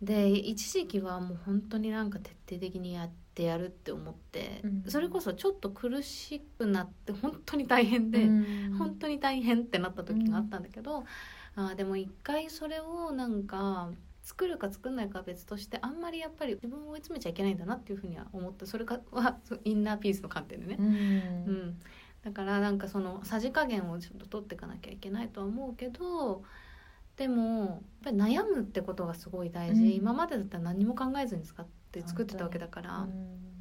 [0.00, 8.22] で一時期はもう本当になんか徹底的にやってやるって思って、うんそれこそちょっと苦しくなって本当に大変で。
[8.24, 11.04] うん本当に大変ってなった時があったんだけど、
[11.54, 13.90] あーでも一回それをなんか
[14.22, 18.66] 作るか作んないかは別としてあんまりやっぱり自分を追い詰めちゃいけないんだなっていうふうには思った。
[18.66, 20.86] それかはインナーピースの観点でね、うん。
[20.86, 21.80] うん。
[22.22, 26.44] だからなんかそのさじ加減をちょっと取っていかなきゃいけないとは思うけど
[27.16, 29.90] でもやっぱり悩むってことがすごい大事、うん。
[29.90, 32.98] 今までだったら何も考えずに使って作ってたわけだから。
[32.98, 33.51] うん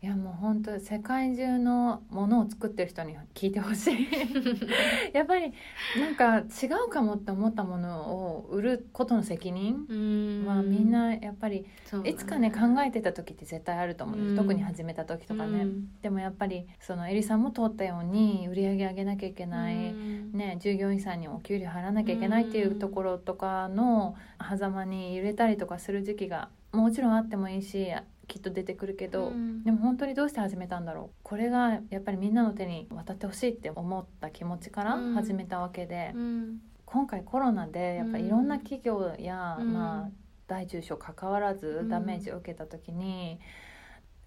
[0.00, 4.06] いやもう本当世界中のものを作ってる人に聞いてほしい。
[5.12, 5.52] やっぱり
[5.98, 9.86] なんか違うかもって思ったものを売ることの責任。
[9.88, 10.46] うん。
[10.46, 11.66] はみんなやっぱり
[12.04, 15.88] いつかね考えてた時って絶対あると思う特に始めた時とかね、うん。
[16.00, 20.32] でもやっぱりそのエリさんも通ったように売り上げ上げなきゃいけない、うん。
[20.32, 24.14] ね、従業員さんにお給料払わなきゃいけないっていうところとかの
[24.48, 27.88] 狭間に揺れたりとかする時期がもちろんあってもいいし
[28.28, 29.64] きっと出てくるけど、うん。
[29.64, 31.16] でも本当にどうして始めたんだろう。
[31.22, 35.14] これがやっぱりみんなの手に渡ってほしいって思った気持ちからうん。
[35.14, 36.60] 始めたわけで、うん。
[36.84, 39.72] 今回コロナでやっぱりいろんな企業や、うん。
[39.72, 40.10] まあ、
[40.46, 43.40] 大中小関わらずダメージを受けた時に、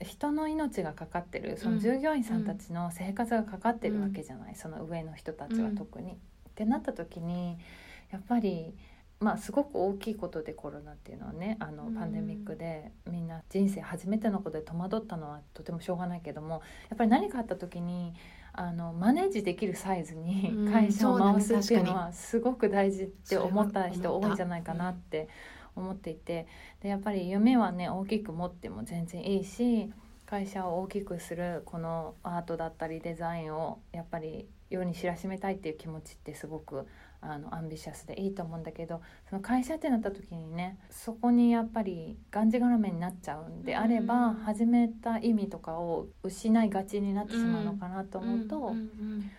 [0.02, 6.14] 人の命がかかってるその従業員さんたちの生活がかかってるわけじゃない、その上の人たちは特に。
[6.14, 7.58] ってなった時に
[8.12, 8.76] やっぱり
[9.22, 11.96] まあすごく大きいことでコロナっていうのはねあのうん。
[11.96, 18.14] パンデミックでみんな人生初めてのことで戸惑ったのはとてもしょうがないけどもやっぱり何かあった時に
[18.54, 25.30] あのマネージできるサイズにうん 会社を回すっていうのはすごく大事って思った人多いんじゃないかなって
[25.76, 26.48] 思っていて
[26.82, 29.92] でやっぱり夢はね大きく持っても全然いいし
[30.26, 36.88] 会社を大きくするこのアートだったりデザインをやっぱり世に知らしめたいっていう気持ちってすごく
[37.22, 49.32] あのアンビシャスでいいと思うんだけどその会社ってなった時にねそこにやっぱりがんじがらめになっちゃうんであれば、うん始めた意味とかを失いがちになってしまうのかなと思うと、うん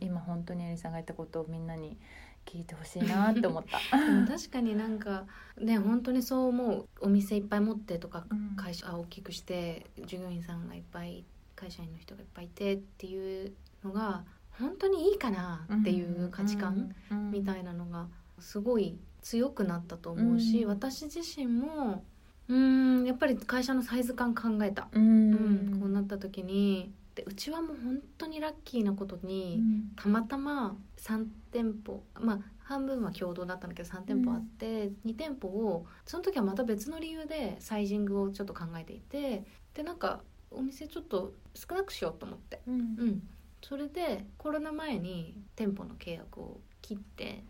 [0.00, 1.98] 今本当にエリさんが言ったことをみんなに
[2.46, 3.78] 聞いてほしいなって思った。
[4.26, 5.26] 確かになんか
[5.60, 8.56] ね本当にそう思うお店いっぱい持ってとかうん。
[8.56, 13.52] 会社大きくして従業員さんがいっぱい会社員の人がいっぱいいてっていう
[13.84, 14.24] のが
[14.58, 16.94] 本当にいいかなっていう価値観
[17.30, 18.06] みたいいなのが
[18.38, 20.68] すごい強くなったと思うし、うん。
[20.70, 22.04] 私自身も
[22.48, 29.62] うーんやっぱり会社のサイズ感考えた、ううんんこうなった時にでうちはもう本当にラッキーなことに、
[29.96, 39.44] たまたま3店舗まあ半分は共同だったんだけど3店舗あって、2店舗をその時はまた別の理由でサイジングをちょっと考えていて
[39.74, 42.74] でなんかお店ちょっと少なくしようと思って、うん。
[42.74, 43.22] うん、
[43.68, 47.44] それでコロナ前に店舗の契約を切って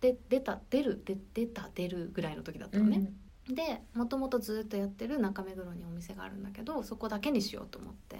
[0.00, 3.10] で出た出るで出た出るぐらいの時だったのね。
[3.48, 8.18] でもともとずっとやってる中目黒にお店があるんだけどそこだけにしようと思って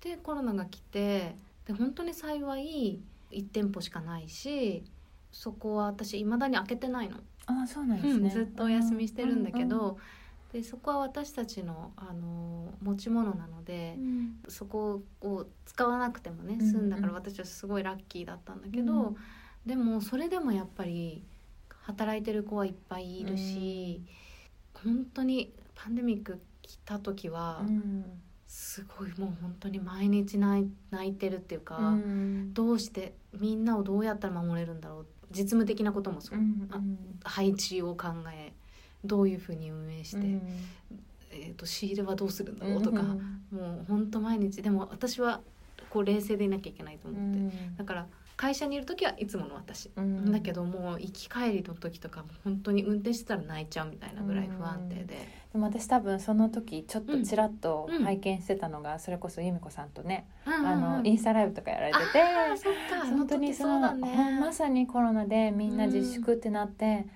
[0.00, 2.98] でコロナが来てで本当に幸い
[3.30, 4.82] 1店舗しかないし
[5.30, 8.24] そこは私いまだに開けてないの、あそうなんですね。
[8.24, 9.98] うんずっとお休みしてるんだけうんど、
[10.58, 14.38] でそこは私たちの、あの持ち物なので、うん。
[14.48, 19.16] そこを使わなくてもねうん済んだから私はすごいラッキーだったんだけど、うん。
[19.64, 21.22] でもそれでもやっぱり
[21.82, 24.02] 働いてる子はいっぱいいるし、
[24.74, 28.04] 本当にパンデミック来た時はうん。
[28.48, 30.66] すごいもう本当に毎日泣
[31.04, 32.52] いてるっていうか、うん。
[32.52, 36.68] どうしてみんなをどうやったら守れるんだろう実務的なこともそう、うん。
[36.72, 38.54] あ配置を考え
[39.04, 40.42] どういうふうに運営して、うん
[41.30, 43.00] えー、と仕入れはどうするんだろうとか。
[43.00, 45.40] うんもう本当毎日でも私は
[45.90, 47.76] こう冷静でいなきゃいけないとう思って、ん。
[47.76, 48.06] だから
[48.36, 50.30] 会社にいる時はいつもの私、うん。
[50.30, 55.04] だけどもう行き帰りの時とかも本当に運転してたら泣いちゃうみたいなぐらい不安定で、
[55.52, 58.04] でも私多分その時ちょっとちらっとうん。
[58.04, 62.22] 拝見してたのがそれこそ由美子さんとねあのインスタライブとかやられてて
[63.10, 67.06] 本当にそのまさにコロナでみんな自粛ってなって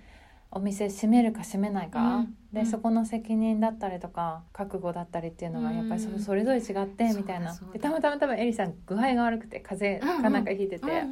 [0.55, 2.15] お店閉めるか閉めないか、うん。
[2.15, 2.37] うん。
[2.53, 7.55] でそこの責任だったりとか覚悟だったりっていうのがやっぱりそうんそれぞれ違ってみたいな。
[7.73, 11.05] でたまたま多分エリさん具合が悪くて風邪かなんかひいてて、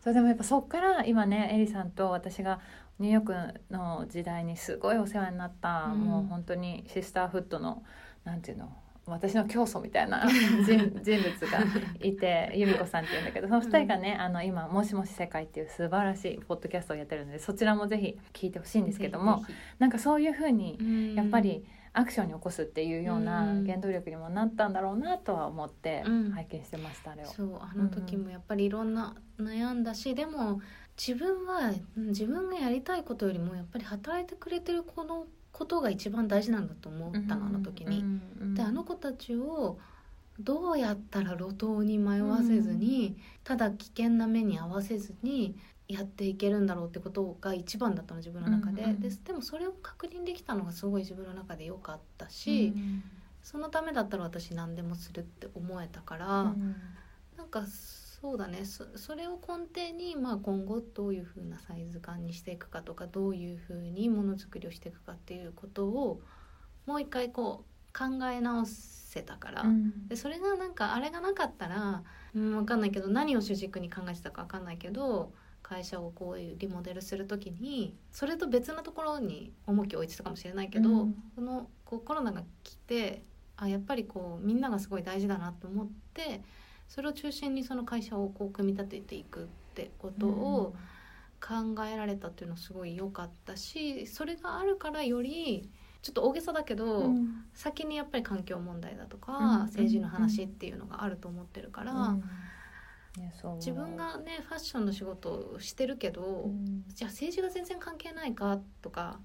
[0.00, 2.60] それでもやっぱそっから今ねエリさんと私が
[2.98, 6.00] ニューヨークの時代にすごいお世話になった、うん。
[6.00, 7.82] もう本当にシスターフットの
[8.24, 8.70] なんていうの
[9.14, 10.26] 私の教祖みたいな
[10.64, 11.58] 人人物が
[12.00, 23.66] いて由美子さんっていうんだけどその二人がね、あの今「もしもし世界」っていう素晴らしいポッドキャストをやってるのでそちらもぜひ聞いてほしいんですけどもぜなんかそういうふうにやっぱりアクションに起こすっていうようなうん。
[23.66, 26.30] 原動力にもなったんだろうなとは思ってうん。
[26.30, 27.26] 拝見してましたあれを。
[27.26, 30.60] そうあの時もやっぱりいろんな悩んだし、でも
[30.96, 32.06] 自分はうん。
[32.08, 35.26] 自分がやりたいことよりもやっぱり働いてくれてるこの
[35.58, 38.20] ことが一番大事なんだと思ったのあの時に。
[38.54, 39.76] であの子たちを
[40.38, 45.56] どうやったら路頭に迷わせずに、ただ危険な目に遭わせずに
[45.88, 52.72] やっていけるんだろうってことが一番だったの自分の中で,、うんうんででもそれを確認できたのがすごい自分の中で良かったし、
[53.42, 56.54] そのためだったら私何でもするって思えたから、
[57.36, 57.64] なんか
[58.20, 58.64] そうだね。
[58.64, 66.20] そそれを根底に、まあ、今後どういうふうなサイズ感にしていくかとかどういうふうにものづくりをしていくかっていうことを
[66.86, 69.64] もう一回こう考え直せたから、
[70.08, 72.02] でそれがなんかあれがなかったら、
[72.34, 81.14] うん、分かんないけど何を主軸に考えてたか分かんないけど会社をこういうリモデルする時にそれと別なところに重きを置いてたかもしれないけど、うん。
[81.36, 83.22] このこうコロナが来て
[83.56, 86.42] あやっぱりこうみんながすごい大事だなと思って
[86.88, 90.74] それを中心にその会社をこう組み立てていくってことを
[91.40, 95.70] 考えられたっていうのすごい良かったしそれがあるからより
[96.02, 97.44] ちょっと大げさだけど、うん。
[97.54, 99.60] 先にやっぱり環境問題だとか、うん。
[99.62, 102.22] 政治の話っていうのがあると思ってるから、うん。
[103.56, 106.84] 自分がねファッションの仕事をしてるけど、うん。
[106.88, 109.20] じゃあ政治が全然関係ないかとか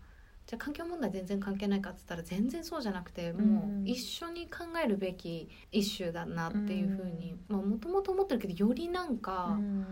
[0.46, 9.86] じゃあ環境問題全然関係ないかって言ったら全然そうじゃなくてもう一緒に考えるべきイシューだなっていうふうにもともと思ってるけどよりなんか、うん。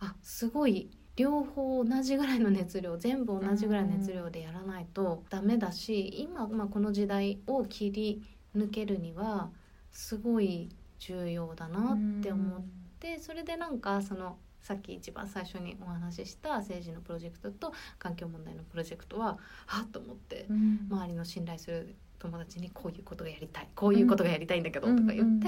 [0.00, 8.22] あすごい両方同じぐらいの熱量全部同じぐらいの熱量でやらないとダメだし今、まあ、この時代を切り
[8.56, 9.50] 抜けるには
[9.92, 12.62] すごい重要だなって思っ
[12.98, 20.88] てそれでなんかそのさっき一番最初にお話しした政治のプロジェクトと環境問題のプロジェクトははっと思ってうん。
[20.90, 25.40] 周りの信頼する友達にこういうことがやりたいこういうことがやりたいんだけどとか言って、うん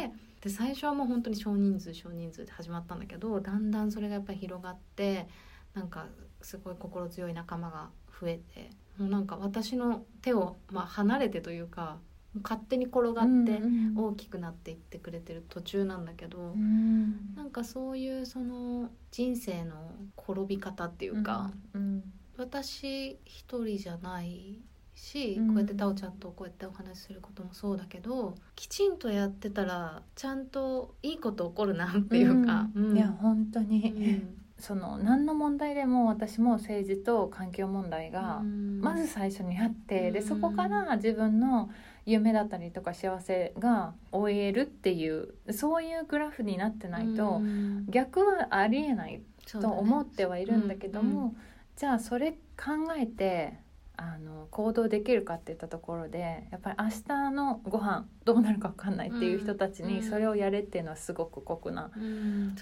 [0.42, 5.28] で最初はもう本当に少人数少人数で始まったんだけどだんだんそれがやっぱり広がって
[5.72, 6.06] なんか
[6.40, 7.90] すごい心強い仲間が
[8.20, 11.98] 増えてもうなんか私の手を、まあ、離れてというか
[12.42, 16.38] 勝手に転がってうん大きくなっていってくれてる途中なんだけど。
[16.38, 17.34] うん。
[17.34, 22.02] なんかそういうその人生の転び方っていうか、うん。
[22.38, 24.60] 私一人じゃない
[24.94, 25.48] し、うん。
[25.48, 32.96] こうやってタオちゃんとこうやってお話しすることもそうだけどきちんとやってたらちゃんといいこと起こるなっていうか、うん。
[32.96, 34.38] いや本当うに、ん。
[34.58, 38.80] その何の問題でも私も政治と環境問題がうん。
[38.80, 40.26] まず最初にあって、でうん。
[40.26, 41.68] そこから自分の
[42.04, 47.86] 夢だったりとか幸せが追えるっていうそういうグラフになってないと、うん。
[47.88, 51.36] 逆はありえないと思ってはいるんだけども、うん
[51.74, 53.54] じゃあそれ考えて
[53.96, 60.08] あの行動できるかっていったところでやっぱり明日のご飯どうなるか分かんないっていう人たちにうん。
[60.08, 61.90] それをやれっていうのはすごく酷な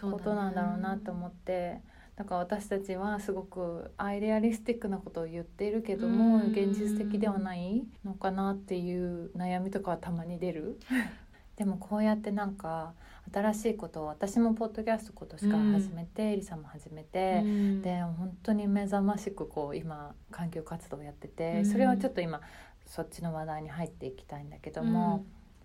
[0.00, 1.82] ことなんだろうなと思って。
[2.20, 6.52] だから私たちはすごくアイデアリスティックなことを言っているけども、うん。
[6.52, 10.78] 現実的ではないのかなっていう悩みとかはたまに出る。
[11.56, 12.92] でもこうやってなんか
[13.32, 17.80] 新しいことを私もポッドキャスト今年から始めて、エリさんも始めて、うん。
[17.80, 21.64] で本当に目覚ましくこう今環境活動をやってて、うん。
[21.64, 22.42] それはちょっと今
[22.84, 25.24] そっちの話題に入っていきたいんだけども、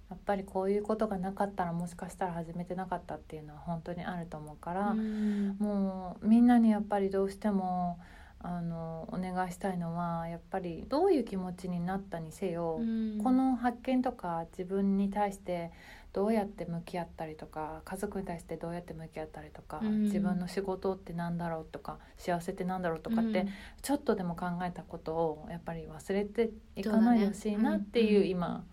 [0.09, 5.55] やっぱりこういうことがなかったらもしかしたら始めてなかったっていうのは本当にあると思うから、うん。
[5.59, 7.99] もうみんなにやっぱりどうしても
[8.39, 13.19] あのお願いしたいのはやっぱりどういう気持ちになったにせよ、うん。
[13.23, 15.71] この発見とか自分に対して
[16.13, 20.03] どうやって向き合ったりとか家族に対してどうやって向き合ったりとか、うん。
[20.03, 23.49] 自分の仕事ってなんだろうとか幸せってなんだろうとかって、うん。
[23.81, 28.63] ちょっとでも考えたことをやっぱり忘れていかないでほしいなっていう今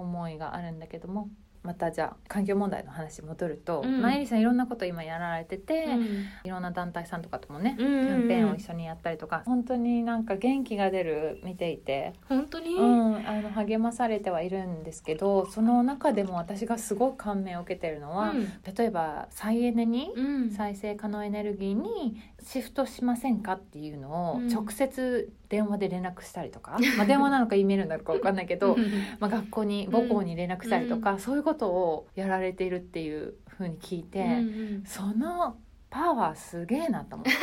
[0.00, 1.30] 思いがあるんだけども。
[1.62, 4.02] またじゃあ環境問題の話戻ると、うん。
[4.02, 6.26] まあエリさんいろんなこと今やられてて、うん。
[6.44, 18.52] いろんな団体さんとかともね、キャンペーンを一緒にやったりとか本当になんか元気が出る見ていて、本当に、うん、あの励まされてはいるんですけどその中でも私がすごく感銘を受けてるのは、うん。
[18.74, 20.50] 例えば再エネに、うん。
[20.50, 24.48] 再生可能エネルギーにシフトしませんかっていうのをうん。
[24.48, 28.90] 直接電話で連絡したりとか、まあ、電話なのか E メールなのか分かんないけど、うん
[29.20, 34.32] まあ、学校に母校に連絡したりとか、そういうことをやられているっていうふうに聞いて、うんう
[34.78, 34.82] ん。
[34.84, 35.56] その
[35.90, 37.32] パワーすげえなと思って。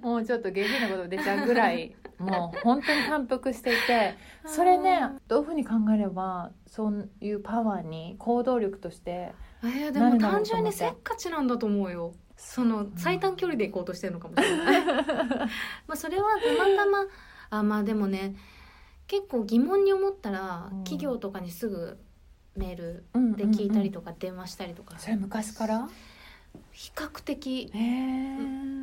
[0.02, 4.14] もうちょっと下品なこと出ちゃうぐらいもう本当に感服していて
[4.46, 12.12] それねどういうふうに考えればそういうパワーに行動力としてえーでも単純にせっかちなんだと思うよ。
[12.36, 14.86] その最短距離で行こうとしてるのかもしれない。
[15.86, 17.06] まあそれはたまたま
[17.50, 18.34] あまあでもね
[19.06, 20.84] 結構疑問に思ったら、うん。
[20.84, 21.98] 企業とかにすぐ
[22.56, 25.88] メールうんで聞いたりととか電話したりとか、それ昔から？
[26.70, 27.72] 比較的。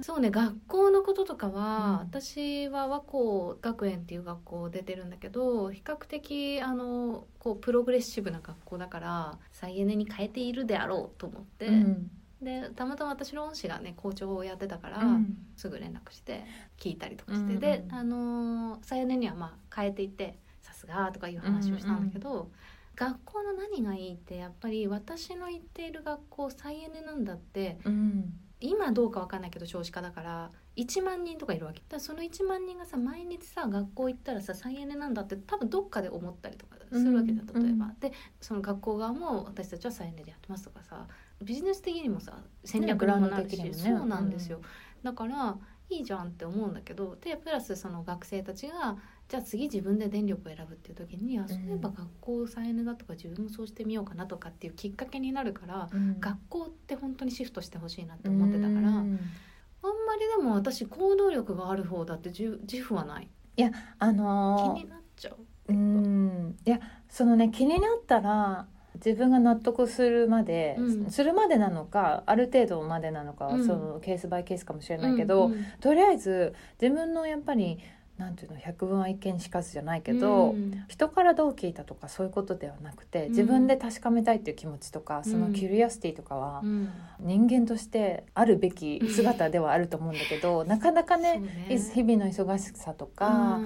[0.03, 2.22] そうね学校のこととかは、うん。
[2.22, 12.11] 私は和光学園っていう学校出てるんだけど比較的あのこうプログレッシブな学校だから再エネに変えているであろうと思って、うん。
[12.41, 15.38] でたまたま私の恩師がね校長をやってたから、うん。
[15.55, 16.43] すぐ連絡して
[16.78, 22.49] 聞いたりとかして、うんであのー再エネにはまあ変えていってさすがとかいう話をしたんだけど、
[23.02, 28.34] 学校の何がいいってやっぱり私の行っている学校再エネなんだってうん。
[28.64, 31.82] 今どうかわかんないけど少子化だから1万人とかいるわけ。
[31.89, 41.08] だその1万人がさ毎日さ学校行ったらさ再エネなんだって多分どっかで思ったりとかするわけだ、うん例えば、うんでその学校側も私たちは再エネでやってますとかさ
[41.41, 43.82] ビジネス的にもさ戦略にもなるし、的にもね。
[43.82, 44.62] そうなんですよ、
[45.02, 45.58] だから
[45.89, 48.95] いいじゃんって思うんだけどでプラスその学生たちが
[49.32, 56.19] じゃあ次自分で電力を選ぶっていう時にあそういえば学校再エネだとか自分もそうしてみようかなとかっていうきっかけになるから、うん。
[56.19, 58.86] 学校って本当にシフトしてほしいなって思ってたから、うん。
[58.89, 63.29] あんまりでも私行動力がある方だって自自負はない？
[63.99, 65.38] あ気のーになっちゃう、
[65.69, 66.57] うん。
[66.65, 71.09] いやそのね気になったら自分が納得するまで、うん。
[71.09, 73.65] するまでなのかある程度までなのかは、うん。
[73.65, 75.65] そのケースバイケースかもしれないけど、うんうん。
[75.79, 77.79] とりあえず自分のやっぱり
[78.22, 80.72] なんていうの百聞は一見しかずじゃないけど、うん。
[80.88, 86.89] 人からどう聞いたとかそういうことではなくて自分で確かめたいっていう気持ちとか、そのキュリアシティとかはうん。
[87.19, 93.61] 人間としてあるべき姿ではあると思うんだけど、 なかなかねそう日々の忙しさとか、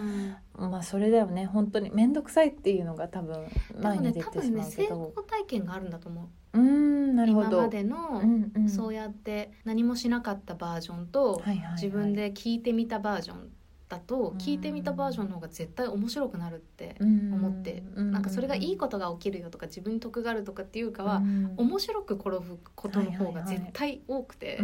[0.58, 0.72] うん。
[0.72, 6.58] まあそれだよね本当に面倒くさいっていうのが多分前に出てしまうけど、功体験があるんだと思う。
[6.58, 7.50] うーんなるほど。
[7.50, 8.52] 今までの、うん。
[8.56, 8.70] うん。
[8.70, 11.74] そうやって何もしなかったバージョンと、はいはいはい。
[11.76, 13.50] 自分で聞いてみたバージョン
[13.88, 14.38] だと、うん。
[14.38, 21.22] 聞いてみたバージョンの方が絶対面白くなるって思思って、なんかそれがいいことが起きるよとか自分に得があるとかっていうかは、
[21.58, 24.58] 面白く転ぶことの方が絶対多くて、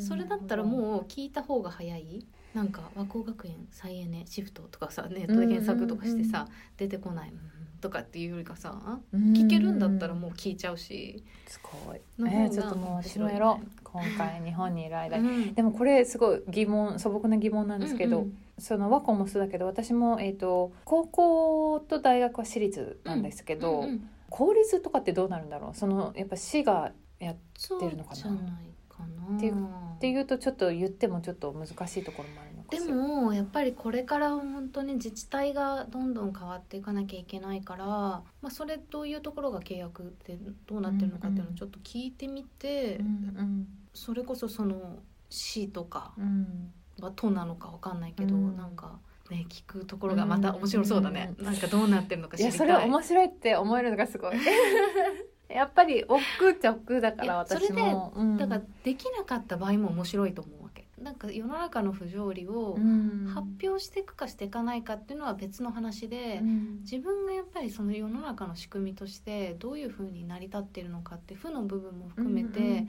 [0.00, 2.26] それだったらもう聞いた方が早い。
[2.54, 7.53] なんか和光学園再エネシフトとかさネットで検索とかしてさ、出てこないうん
[7.84, 12.00] とかっていうよりかさ聞けるんだったらもう聞いちゃうし、すごい。
[12.20, 15.54] えー、ちょっともう私もやろう今回日本にいる間に、うん。
[15.54, 18.38] でもこれすごい疑問素朴な疑問なんですけど、うんうん。
[18.58, 25.78] その和光もそうだけど私も、えー、と高校と大学は私立なんですけど、うんうん公立とかってどうなるんだろう？
[25.78, 27.36] そのやっぱ市がやっ
[27.78, 28.30] てるのかな？
[28.30, 29.36] ないかな。
[29.36, 44.98] っていうっていうとちょっと言ってもちょっと難しいところもあるでもやっぱりこれから本当に自治体がどんどん変わっていかなきゃいけないから、まあ、それどういうところが契約ってどうなってるのかっていうのをちょっと聞いてみて、うんそれこそその
[45.30, 46.72] 市とかうん。
[47.00, 48.56] は都なのかわかんないけど、うん。
[48.56, 48.98] なんか
[49.30, 52.68] ね聞くところがまた面白そうだね、なんかどうなってるのかいや知りたい。
[52.68, 54.36] それ面白いって思えるのがすごい。
[55.48, 58.12] やっぱり億劫っちゃ億劫だからいや私も。
[58.16, 58.36] うん。
[58.36, 60.63] だからできなかった場合も面白いと思う
[61.00, 63.26] なんか世の中の不条理をうん。
[63.26, 66.80] 発表していくかしていかないかっていうのは別の話で、うん。
[66.82, 72.86] 自分がやっぱりその世の中の仕組みとしてどういうふうに成り立ってるのかって負の部分も含めて、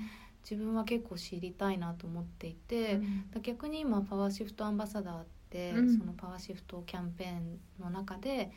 [0.50, 3.02] 自分は結構知りたいなと思っていて、
[3.32, 5.98] だ逆に今パワーシフトアンバサダーって、うん。
[5.98, 8.52] そのパワーシフトキャンペーンの中で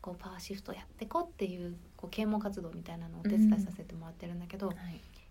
[0.00, 4.76] こうパワーシフトやってこっていうこう啓蒙活動みたいなのをお手伝いさせてもらってるんだけど、はい。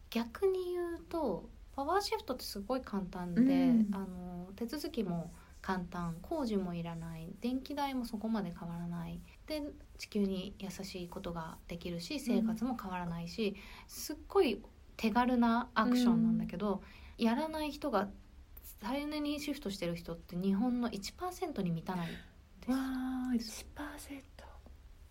[0.09, 3.87] 逆に言うとパワーシフトってすごい簡単で、うん。
[3.93, 6.15] あの手続きも簡単。
[6.21, 7.33] 工事もいらない。
[7.41, 9.19] 電気代もそこまで変わらない。
[9.47, 9.63] で
[9.97, 13.55] 地球に優しいことができるし生活も変わらないし、
[13.87, 14.61] すっごい
[14.97, 16.81] 手軽なアクションなんだけど、
[17.17, 18.09] やらない人が
[18.81, 22.71] 再エネにシフトしてる人って日本の1%に満たないです。
[22.71, 24.21] わあ1%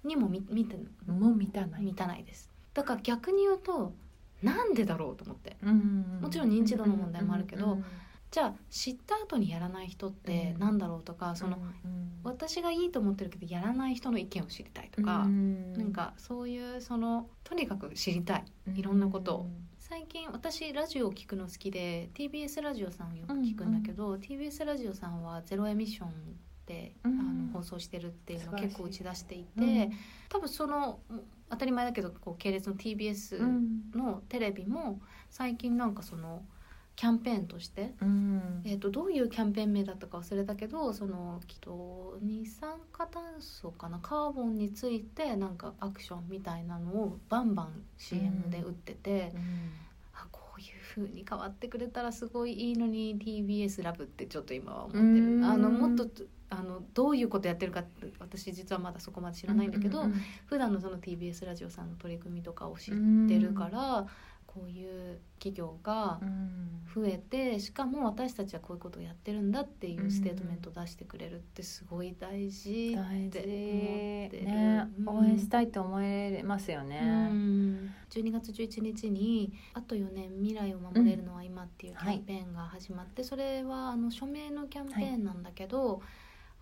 [0.05, 1.83] にも見見てもう満たない。
[1.83, 2.51] 満たないです。
[2.75, 3.95] だから逆に言うと
[4.43, 5.57] なんでだろうと思って。
[5.63, 7.85] うんもちろん認知度の問題もあるけどうん
[8.31, 10.61] じゃあ知った後にやらない人ってうん。
[10.61, 18.45] なんだろうとか、そのうん私がいいと思ってるけどやらない人の意見を知りたいとか、うんなんかそういうそのとにかく知りたい。
[18.75, 19.51] いろんなことを。
[19.79, 26.09] 最近私ラジオを聞くの好きで TBS ラジオさんをよく聞くんだけど、TBS ラジオさんはゼロエミッション
[26.73, 27.21] で、うん。
[27.21, 29.93] あの放送してるっていうのを結構打ち出していて、うん。
[30.29, 31.01] 多分その
[31.51, 33.91] 当たり前だけどこう系列の TBS うん。
[33.95, 35.01] のテレビも
[35.31, 36.43] 最近なんかその
[36.95, 38.63] キャンペーンとして、うん。
[38.65, 49.33] えー、とどういうキャンペーン名だったか忘れたけどそのきっと二酸化炭素かなカーボンについてなんかアクションみたいなのをバンバン CM で打ってて、
[50.15, 55.41] あこういう風に変わってくれたらすごいいいのに TBS ラブってちょっと今は思ってうん。
[55.41, 56.07] るあのもっと
[56.53, 62.95] あのどういうことやってるかって私実はまだそこまで知らないんだけど、うんうん普段のその TBS ラジオさんの取り組みとかを知っ
[63.27, 64.07] てるから、
[64.55, 74.45] こういう企業がうん増えてしかも私たちはこういうことをやってるんだっていうステートメントを出してくれるってすごい大事って思ってる。
[74.45, 77.01] ね、うん応援したいって思えますようね。
[77.01, 86.03] ん12月11日に「あと4年未来を守れるのは今」っていうキャンペーンが始まって、それはあの署名のキャンペーンなんだけど、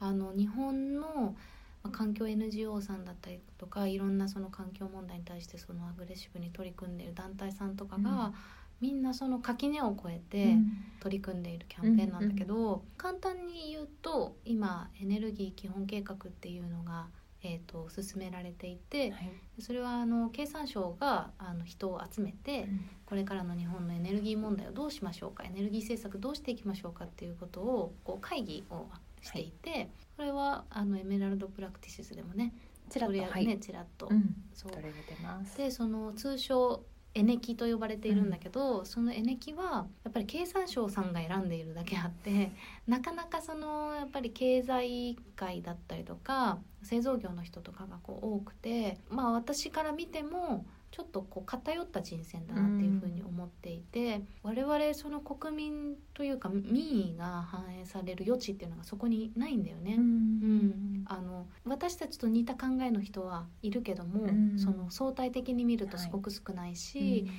[0.01, 1.37] あの日本の
[1.83, 8.35] まあ環境 NGO さんだったりとかいろんなその環境問題に対してそのアグレッシブに取り組んでいる団体さんとかが、うん。
[8.81, 10.67] みんなその垣根を越えて、うん。
[11.01, 17.09] 取り組んでいるキャンペーンなんだけど、簡単に言うと今エネルギー基本計画っていうのが、
[17.43, 19.33] えー、と進められていてはい。
[19.59, 22.69] それはあの経産省があの人を集めて
[23.05, 28.87] これからの日本のエネルギー問題をどうしましょうかエネルギー政策どうしていきましょうかっていうことをこう会議を
[29.21, 32.53] していて、これはあのエメラルドプラクティシスでもね
[32.89, 34.35] ちらっと取り上げねちらっと、うん。
[34.53, 34.73] そう。
[34.73, 35.57] 取り上げてます。
[35.59, 42.53] でその通称エネキと呼ばれているんだけど、そのエネキはやっぱり経産省さんが選んでいるだけあって
[42.87, 59.95] なかなかそのやっぱり経済界だったりとか製造業の人とかがこう多くてまあ私から見てもちょっとこう偏った人選だなっていうふうに思っていて、我々その国民というか民意が反映される余地っていうのがそこにないんだよね。
[59.97, 64.59] うん、あの私たちと似た考えの人はいるけども、うん。
[64.59, 67.35] その相対的に見るとすごく少ないし、うん。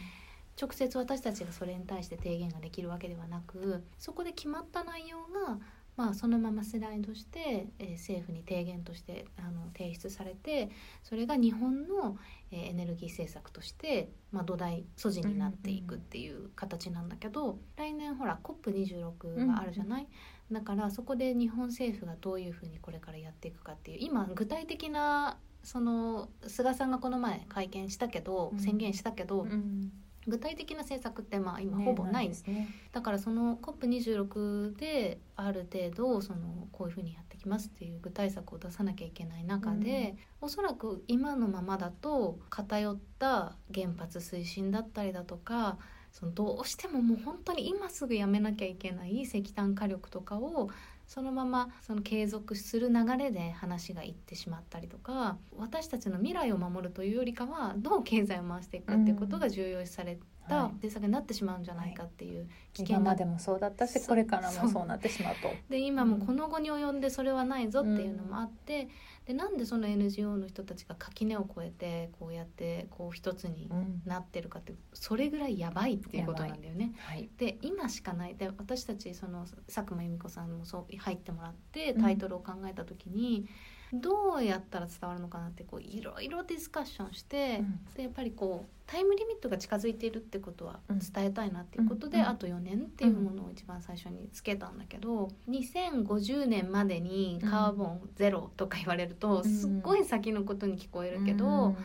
[0.62, 5.58] 直接私たちがそれに対して提言ができるわけではなくそこで決まった内容が、
[5.98, 10.70] まあ、そのままスライドして、えー政府に提言としてあの提出されて
[11.04, 12.18] それが日本の、
[12.52, 20.08] えーエネルギー政策として、まあ、土台素地になっていくっていう形なんだけど、来年ほら COP26 があるじゃない、
[20.52, 28.60] だからそこで日本政府がどういうふうにこれからやっていくかっていう今具体的なその菅さんがこの前会見したけど、うん。
[28.60, 29.92] 宣言したけど、うん
[30.28, 32.70] 具体的な政策ってまあ今ねほぼない、ですね。
[32.92, 45.78] だからその COP26 である程度そのこういうふうにやってきますっていう具体策を出さなきゃいけない中で、おそらく今のままだと偏った原発推進だったりだとか
[46.12, 50.70] そのどうしてももう本当に今すぐやめなきゃいけない石炭火力とかを
[51.08, 60.18] そのままその継続する流れで話がいってしまったりとか私たちの未来を守るというよりかはどう経済を回していくかっていうことが重要視され
[60.48, 60.74] たはい。
[60.74, 64.86] 政策になってしまうんじゃないかっていう危険今がまでもそうだったしこれからもそう。
[64.86, 65.50] なってしまうと。
[65.70, 68.90] で今もこの後に及んでそれはないぞっていうのもあって、
[69.26, 74.02] でなんでその NGO の人たちが垣根を越えてこうやってこう一つにうん。
[74.06, 76.94] なってるかってそれぐらいやばいっていうことなんだよね。
[76.98, 77.30] はい。
[77.38, 78.36] で今しかない。
[78.36, 83.48] で私たちその佐久間由美子さんもそう入ってもらってタイトルを考えた時に、
[83.94, 87.80] どうやったら伝わるのかなってこういろいろディスカッションして、うん。
[87.96, 99.50] でやっぱりこうタイムリミットが近づいているってことはうん伝えたいなっていうことで、うんあと4年っていうものを一番最初につけたんだけど、2050年までにカーボンゼロとか言われると、うん。
[99.50, 101.78] すっごい先のことに聞こえるけど、うん。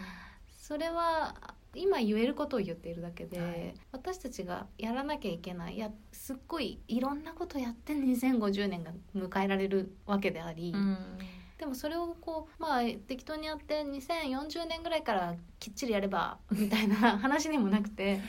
[0.59, 1.35] それは
[1.75, 3.75] 今言えることを言っているだけで、はい。
[3.93, 10.99] 私たちがやらなきゃいけないいやすっごいいろんなことやって2050年が迎えられるわけであり、うん
[11.59, 18.21] でもそれをこうまあ適当にやって2040年ぐらいからきっちりやれば みたいな話でもなくて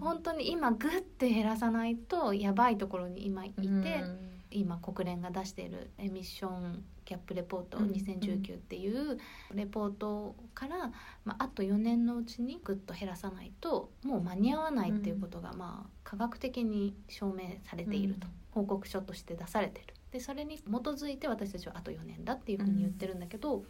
[0.00, 4.04] 本当に今グッて減らさないとやばいところに今いて、
[4.50, 9.18] 今国連が出しているエミッションギャップレポートうん2019っていう
[9.52, 10.92] レポートから、
[11.24, 23.64] まあ、あと4年のうちにぐっと減らさないともう間に合わないっていうことが、まあ、科学的に証明されていると、報告書として出されてるでそれに基づいて私たちはあと4年だっていうふうに言ってるんだけど、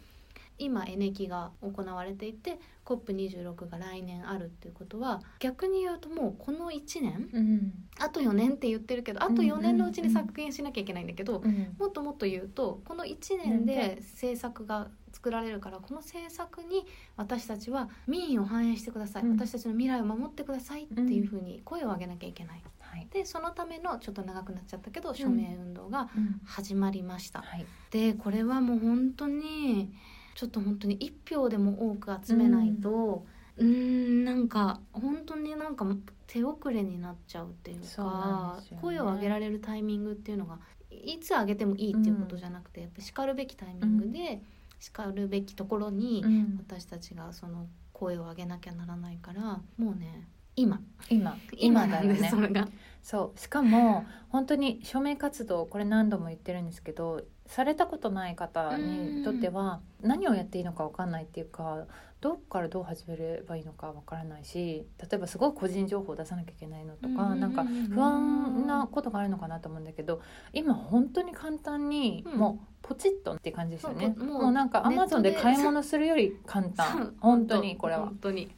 [0.59, 7.73] 今エネキが行われていて COP26 が来年あるっていうことは逆に言うともうこの1年うん。
[7.99, 16.85] あと4年って言ってるけどあと4年のうちに削減しなきゃいけないんだけど、うんもっともっと言うとこの1年で政策が作られるからこの政策に
[17.15, 19.31] 私たちは民意を反映してください、うん。
[19.37, 22.63] 私たちの未来を守ってくださいっていうふうに声を上げなきゃいけない。
[22.93, 23.07] はい。
[23.11, 26.41] でそのためのちょっと長くなっちゃったけど署名運動がうん。
[26.45, 27.41] 始まりました。
[27.41, 27.65] はい。
[27.89, 29.91] でこれはもう本当に
[30.35, 33.25] ちょっと本当に1票でも多く集めないと
[33.57, 35.85] うーんなんか本当になんか
[36.27, 38.77] 手遅れになっちゃうっていうかね。
[38.81, 40.59] 声を上げられるタイミングっていうのが
[40.91, 44.41] いつ上げてもいいっていうことじゃなくて、やっぱしかるべきタイミングで、
[44.79, 46.57] しかるべきところにうん。
[46.59, 50.81] 私たちがその声を上げなきゃならないからもうね今。
[51.09, 51.37] 今。
[51.57, 52.15] 今だよね。
[52.15, 52.67] すそれが。
[53.01, 53.39] そう。
[53.39, 61.85] しかも本当に署名活動これ何度も言ってるんですけどされたことない方にとっては何をやっていいのか分かんないっていうか
[62.19, 72.39] どっからどう始めればいいのか分からないし例えばすごい個人情報を出さなきゃいけないのとかなんか不安なことがあるのかなと思うんだけど今本当に簡単にうん。
[72.39, 74.09] もうポチッとって感じですよね。
[74.09, 77.15] もうなんかアマゾンで買い物するより簡単。
[77.21, 78.01] 本当にこれは。
[78.01, 78.51] 本当に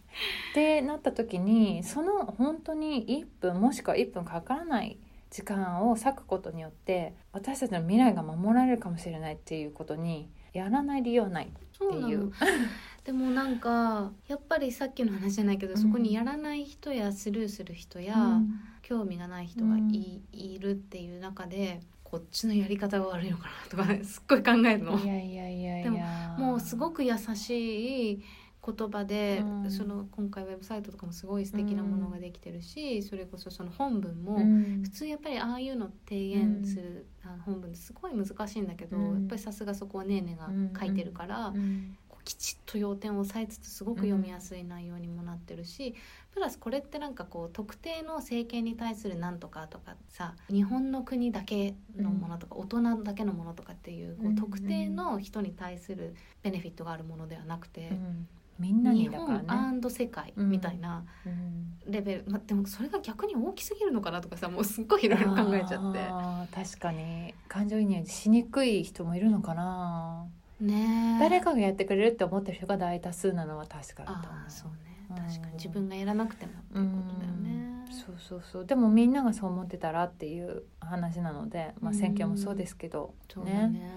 [0.52, 4.98] ってなった時にその本当に1分もしくは1分かからない
[5.30, 12.32] 時間を割くことによって私たちの未来が守られるかもしれないっていうことにやらない理由はないっていう。
[13.04, 15.78] でもなんかやっぱりさっきの話じゃないけど、うん。
[15.78, 18.40] そこにやらない人やスルーする人や、
[18.82, 24.98] 興味がない人がい,、いるっていう中でこっちのやり方が悪いのかなとか、すっごい考えるの。
[24.98, 28.24] いやいやいやいでもやもうすごく優しい
[28.66, 29.72] 言葉で、うん。
[29.72, 34.82] その今回ウェブサイトとかもすごい素敵なものができてるし、それこそその本文も、うん。
[34.84, 39.04] 普通やっぱりああいうの提言する、あの本文ってすごい難しいんだけど、うん。
[39.04, 41.98] やっぱりさすがそこはねーねーが書いてるから、うん。
[42.10, 45.94] こうきちっと要点を押さえつつすごく読みやすい内容にもなってるし、
[46.32, 54.32] プラスこれってなんかこう特定の政権に対するなんとかとかさ日本の国だけのものとか、大人だけのものとかっていうこうん。
[54.34, 58.28] う特定の人に対するベネフィットがあるものではなくて、うん
[58.60, 59.90] みんな日にだから本ね。
[59.90, 61.92] 世界みたいなうん。
[61.92, 66.56] レベル、まあ、でもそれが逆に大きすぎるのかなとかさもうすっごいいろいろ考えちゃって。
[66.56, 70.26] 確かに感情移入しにくい人もいるのかな、
[70.60, 71.20] ねえ。
[71.20, 74.50] 誰かがやってくれるって思ってる人が大多数なのは確かだと思う。
[74.50, 74.78] そうね。
[75.10, 75.54] うん確かに。
[75.54, 77.86] 自分がやらなくてもっていうことだよね。
[77.92, 78.66] そうそうそう。
[78.66, 81.98] でもみんながそう思ってたらっていう話なので、まあ、うん。
[81.98, 83.88] 選挙もそうですけど、そうだね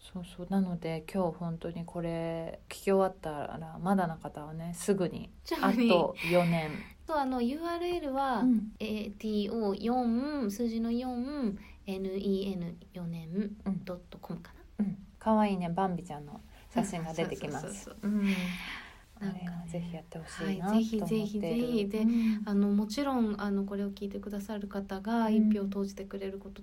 [0.00, 0.46] そうそう。
[0.50, 6.70] なので今日本当にこれ聞き終わったらまだな方はねすぐにあと4年、
[7.06, 8.72] そうあの URL は、うん。
[8.78, 13.84] ATO4 数字の 4NEN4 年うん。
[13.84, 16.40] ドットコムかうん、かわいいねバンビちゃんの
[16.72, 17.60] 写真が出てきま。
[17.60, 17.90] す。
[19.20, 22.42] なんかぜひやってほしはいいなと思ってる、ぜひぜひぜひでうん。
[22.44, 22.50] な。
[22.50, 25.34] あのもちろんあのこれを聞いてくださる方がうん。
[25.34, 26.62] 一票を投じてくれること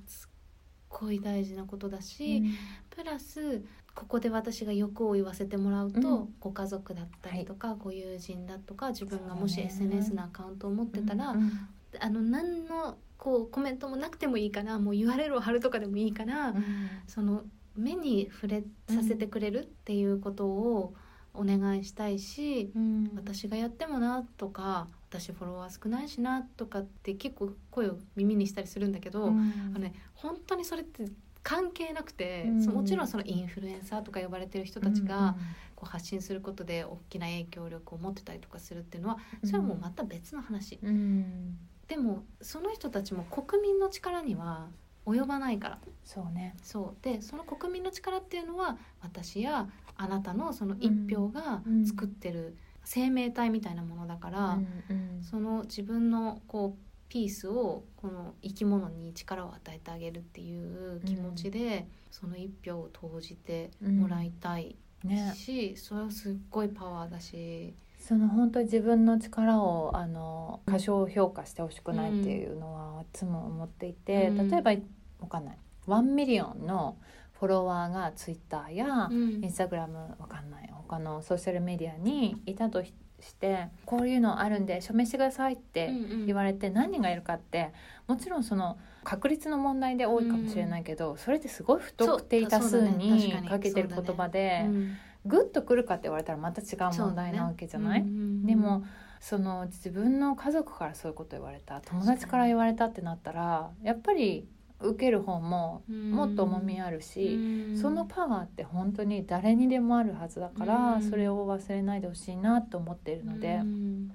[0.89, 2.43] ごい大事なことだし、
[2.89, 3.63] プラス
[3.95, 6.35] ここで私が欲を言わせてもらうと、うん。
[6.39, 11.51] ご家族だったりとか、ご友人だとか自分がもし SNS のアカウントを持ってたら、うん
[11.99, 16.63] あの何のこうコメントもなくてもいいからもう URL を貼るとかでもいいから、うん。
[17.07, 17.43] その
[17.75, 20.93] 目に触れさせてくれるっていうことを
[21.33, 23.11] お願いしたいし、うん。
[23.15, 29.39] 私がやってもなとか私フォロワー少ないしなとかって結構声を耳にしたりするんだけど、うん。
[29.39, 31.05] あのね本当にそれって
[31.41, 32.65] 関係なくて、うん。
[32.67, 35.35] もちろんそのインフルエンサーとか呼ばれてる人たちが
[35.75, 40.89] こう発信することで大きな影響力を持ってたりとかするっていうのはそれはもうまた別の話、うん。
[40.89, 41.57] うん
[41.87, 44.67] でもその人たちも国民の力には
[45.07, 45.79] 及ばないから。
[46.03, 46.55] そうね。
[46.61, 47.03] そう。
[47.03, 51.85] でその国民の力っていうのは私やあなたのその一票がうん。
[51.87, 52.55] 作ってる
[52.91, 55.23] 生命体みたいなものだから、うんうん。
[55.23, 74.49] その自分のこうピースをこの生き物に力を与えてあげるっていう気持ちで、その一票を投じてもらいたいねし、それはすっごいパワーだし、その本当に自分の力をあの過小評価してほしくないっていうのは、いつも思っていて、うん。
[74.49, 74.71] 例えば
[75.19, 75.57] わかんない。
[75.85, 76.97] 1 million の
[77.39, 79.43] フォロワーがツイッターやうん。
[79.43, 85.91] インスタグラムわかんない他のソーシャルメディアにいたとしてこういうのあるんで署名してくださいって
[86.25, 87.73] 言われて何人がいるかって
[88.07, 94.97] もちろんその確率の問題で多いかもしれないけど、それってすごい不特定多数に投げかけてる言葉で、うん。
[95.25, 98.03] グッとくるかって言われたらまた違う問題なわけじゃない、
[98.45, 98.85] でも
[99.19, 104.47] その自分の家族からそういうこと言われた友達から言われたってなったらやっぱり
[104.81, 107.77] 受ける方ももっと重みあるし、うん。
[107.77, 111.09] そのパワーって本当に誰にでもあるはずだから、うん。
[111.09, 114.11] それを忘れないでほしいなと思っているので、うん。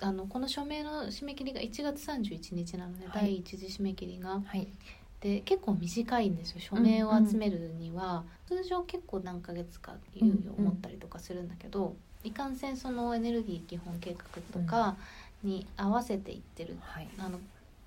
[0.00, 3.22] あのこの署名の締め切りが1月31日なので、はい。
[3.22, 4.40] 第一次締め切りが。
[4.44, 4.66] はい、
[5.20, 11.94] で結構短いんですよ署名を集めるには、通常結構何ヶ月か猶予を持ったりとかするんだけど、
[12.24, 14.96] いかんせんそのエネルギー基本計画とか
[15.44, 17.38] に合わせていってる、はい、あの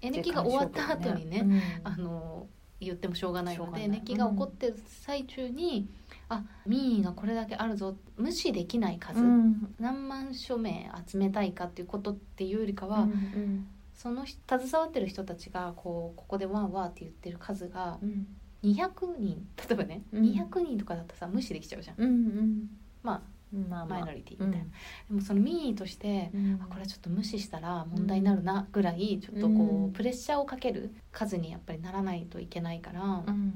[0.06, 1.62] エネキが終わった後にねうん。
[1.84, 2.48] あの
[2.80, 5.88] 言ってもしょうがないので熱気が起こってる最中に、
[6.28, 9.76] あ民意がこれだけあるぞ無視できない数、うん。
[9.80, 18.28] 何万署名集めたいかっていうことっていうよりかは、うんその人携わってる人たちがこうここでワーワーって言ってる数がうん。
[18.62, 19.48] 200人。
[19.58, 20.24] 例えばね、うん。
[20.24, 21.96] 200人とかだとさ無視できちゃうじゃん。
[21.98, 22.70] うんうん。
[23.04, 23.24] ま
[23.56, 24.00] まあまあ。
[24.00, 24.66] あマイノリティみたいな、
[25.10, 26.60] でもその民意として、うん。
[26.62, 29.92] あこれちょっと無視したら問題になるなぐらいちょっとこう、うん。
[29.94, 33.54] プレッシャーをかける数にやっぱりならないといけないから、うん。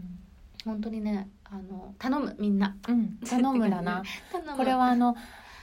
[0.66, 2.76] 本当にねあの頼むみんな。
[2.88, 3.18] うん。
[3.20, 4.04] 頼むだな。
[4.32, 4.58] 頼む。
[4.58, 5.16] これはあの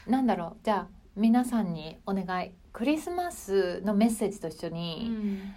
[0.06, 0.56] なんだろう。
[0.62, 2.52] じゃあ皆さんにお願い。
[2.72, 5.54] クリスマスのメッセージと一緒うに、ん。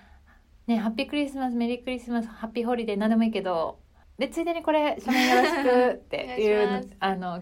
[0.69, 3.79] ねハッピークリスマスメリークリスマスハッピーホリデー何でもいいけど
[4.19, 7.41] でついでにこれ署名よろしくっていうあの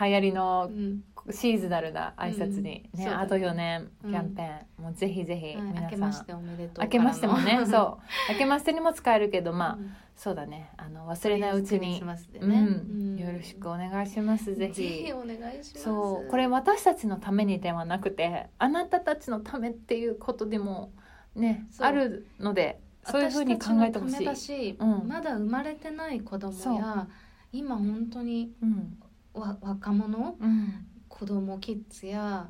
[0.00, 1.04] 流行りのうん。
[1.32, 8.32] シーズナルな挨拶に、ねあと4年うんキャンペーン、もうぜひぜひはい皆さん、明けましておめでとう明けましてもねう そう。
[8.32, 9.94] 明けましてにも使えるけどまあ、ん。
[10.16, 10.70] そうだね。
[10.78, 12.02] あの忘れないうちに
[12.40, 12.60] うね。
[12.62, 14.54] ん、よろしくお願いします。
[14.54, 15.82] ぜぜひひお願いします。
[15.82, 16.30] そう。
[16.30, 20.90] これ私たちのためにではなくてあなたたちのためっていうことでも
[21.34, 24.76] ねあるのでそういうふうに考えてほしい。
[25.06, 27.06] まだ生まれてない子供や
[27.52, 28.98] 今本当にうん。
[29.00, 30.36] わ若者？
[30.40, 30.86] うん。
[31.08, 32.48] 子供キッズや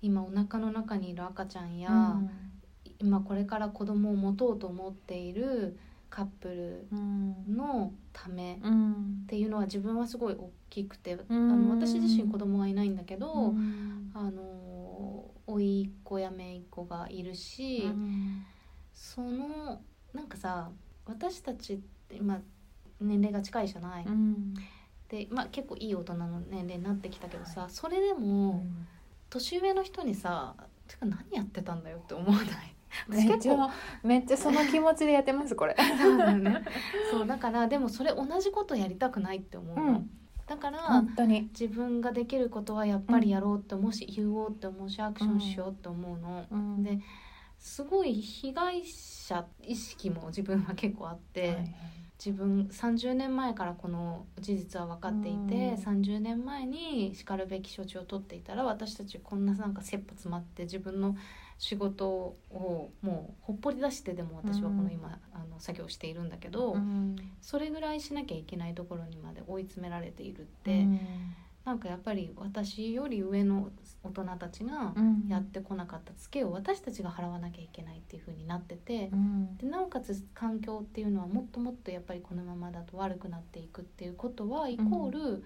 [0.00, 2.30] 今お腹の中にいる赤ちゃんや、うん。
[2.98, 5.78] 今これから子供を持とうと思っている
[6.10, 7.56] カップルうん。
[7.56, 9.24] のためっうん。
[9.26, 11.52] ていうのは自分はすごい大きくて、うん。
[11.52, 14.10] あの私自身子供はいないんだけど、うん。
[14.14, 18.44] あの甥っ子や姪っ子がいるし、うん。
[18.92, 19.80] その
[20.12, 20.70] なんかさ
[21.06, 21.78] 私たちっ
[22.08, 22.40] て今
[23.00, 24.54] 年齢が近いじゃない、うん
[25.12, 28.64] で、まあ、結構いい大人の年齢になってきたけどさ、それでも
[29.28, 30.54] 年上の人にさ
[30.88, 32.46] 「てか何やってたんだよ」って思わない？
[33.08, 33.70] 私めっちゃ
[34.02, 35.76] めっちゃその気持ちでやってますこれ。
[36.00, 36.64] そうだよね。
[37.12, 40.10] そうだからでもそれ同じことやりたくないって思うの、うん。
[40.46, 41.42] だから本当に。
[41.58, 46.82] 自分ができることはやっぱりやろうって思うし、言おうって思うしアクションしようって思うの、うん。
[46.82, 47.00] で
[47.58, 51.74] すごい被害者意識も自分は結構あって、はい
[52.24, 55.74] 自分30年前からこの事実は分かっていて、うん。
[55.74, 61.16] 30年前にしかるべき処置を取っていたら私たちこんななんか切羽詰まって自分の
[61.58, 67.16] 仕事をもうほっぽり出してでも私はこの今、あの作業をしているんだけど、うん。
[67.40, 71.00] それぐらいしなきゃいけないところにまで追い詰められているって、うん。
[71.64, 73.70] なんかやっぱり私より上の
[74.04, 75.28] 大人たちがうん。
[75.28, 79.08] やってこなかったツケを私たちが払わなきゃいけないっていう風になってて。
[79.12, 79.56] うん。
[79.56, 85.44] でなおかつ環境っていうのはもっともっとやっぱりこのままだと悪くなっていくっていうことはイコール、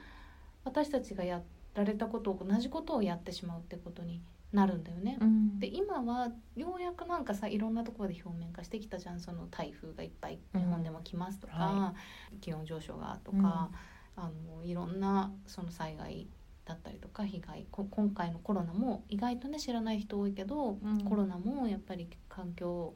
[0.65, 1.43] 私たちがや
[1.75, 4.21] られたことを同じことをやってしまうってことに
[4.53, 5.19] なるんだよね。
[5.21, 5.59] うん。
[5.59, 9.21] で今はようやくなんかさいろんなところで表面化してきたじゃん。
[9.21, 10.61] その台風がいっぱいうん。
[10.61, 11.95] 日本でも来ますとか、は
[12.41, 13.71] 気温上昇がとか、
[14.17, 16.27] あのいろんなその災害
[16.67, 21.05] だったりとか被害こ今回のコロナも意外とね知らない人多いけど、うん。
[21.05, 22.95] コロナもやっぱり環境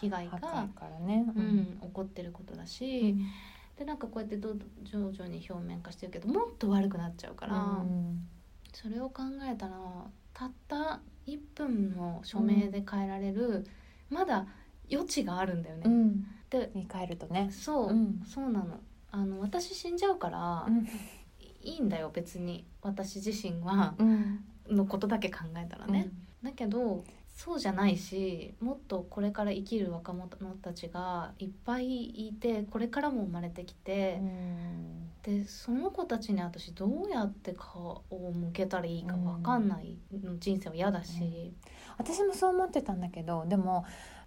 [0.00, 0.38] 被害が
[1.00, 1.24] ね。
[1.36, 3.14] うん、起こってることだし、
[3.78, 8.26] でなんかこうやって徐々に表面化してるけどもっと悪くなっちゃうから、うん。
[8.72, 9.74] それを考えたら
[10.32, 13.64] たった1分の署名で変えられる、
[14.10, 14.46] まだ
[14.90, 15.82] 余地があるんだよね。
[15.84, 16.26] うん。
[16.50, 17.48] でに変えるとね。
[17.52, 18.22] そう、うん。
[18.26, 18.80] そうなの。
[19.12, 20.88] あの私死んじゃうから、うん
[21.64, 22.66] いいんだよ別に。
[22.82, 23.94] 私自身は。
[23.98, 24.44] うん。
[24.70, 26.10] のことだけ考えたらね。
[26.42, 27.04] だけど
[27.34, 30.28] そうじゃないしもっとこれから生きる若者
[30.62, 34.20] たちがいっぱいいてこれからも生まれてきて、
[35.22, 41.52] でその子たちに私どうやって顔を向けたらいいか分かんないの人生は嫌だし、
[41.98, 43.84] 私もそう思ってたんだけどでも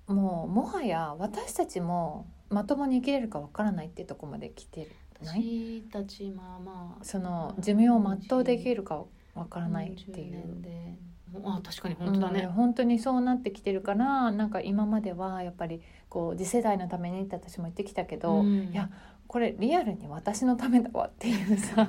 [0.08, 4.92] もうもはや私たちもまともに生きれるかわからないっていうところまで来てる
[5.22, 9.04] 私たちまあまあその寿命を全うできるか
[9.34, 10.98] わからないって40いう。
[11.44, 18.70] あ確かに本当だね、うん本当にそうなってきてるからなんか今まではやっぱりこう次世代のためにって私も言ってきたけど、うん。
[18.72, 18.90] いや
[19.28, 21.88] これリアルに私のためだわっていうさ。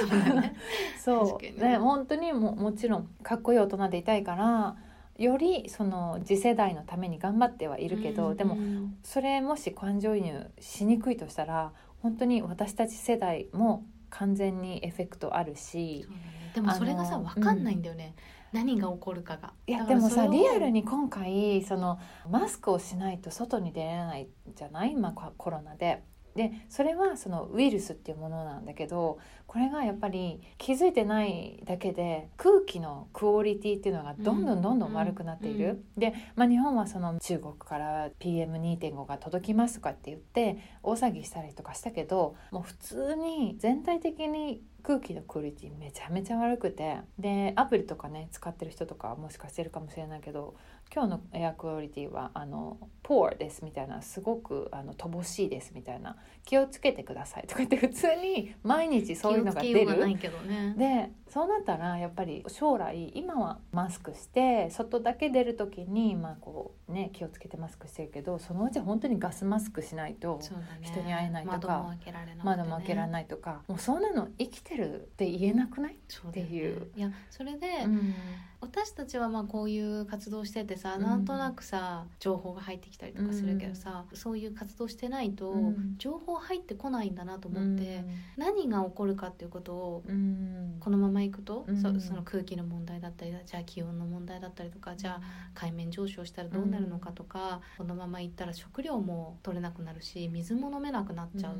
[0.00, 0.56] そうだね。
[0.98, 1.60] そう。
[1.60, 4.76] ね本当にももちろんかっこいい大人でいたいから
[5.16, 8.96] よりその次世代のために頑張ってはいるけど、うんでもうん。
[9.04, 18.14] それもし感情移入しにくいとしたら本当に私たち世代も完全にエフェクトあるしねでもそれがさ分かんないんだよね、
[18.52, 19.54] 何が起こるかが。
[19.66, 21.98] いやでもさリアルに今回その
[22.28, 24.92] マスクをしないと外に出れないじゃない？
[24.92, 26.02] 今ココロナで。
[26.34, 35.84] でそれはそのウイルスっていうものなんだけどこれがやっぱり気づいてないだけで空気のクオリティっていうのがどんどんどんどん悪くなっている。
[35.96, 50.54] で、まあ、日本はその中国から PM2.5 が届きますとかって言って大騒ぎしたりとかしたけどもう普通に全体的に空気のクオリティめちゃめちゃ悪くてでアプリとかね使ってる人とかはもしかしてるかもしれないけど
[50.94, 60.06] 今日のエアクオリティはあのポーですみたいなすごくあの乏しいですみたいな気をつけてくださいとか言って普通に毎日そういうのが出る。
[60.46, 70.40] ねでそうなったらやっぱり将来今はマスクして外だけ出る時にまあこうね気をつけてマスクしてるけどそのうち本当にガスマスクしないと
[70.82, 75.96] 人に会えないとか窓も開けられなくて、ね、窓も開けられないとかもうそんなの生きてるって言えなくない、
[76.28, 76.90] っていう。
[76.94, 78.14] いやそれで、うん。
[78.60, 81.02] 私たちはまあこういう活動しててさ、うん。
[81.02, 85.94] なんとなくさ情報が入ってきたりとかするけどさ、そういう活動してないと、うん。
[85.98, 88.04] 情報入ってこないんだなと思って、
[88.36, 90.76] 何が起こるかっていうことをうん。
[90.80, 91.76] このままいくと、うん。
[91.80, 95.20] そその空気の問題だったりじゃあ気温の問題だったりとかじゃあ
[95.54, 101.56] 海面上昇したらどうなるのかとか、このままいったら食料も取れなくなるし水も飲めなくなっちゃうっ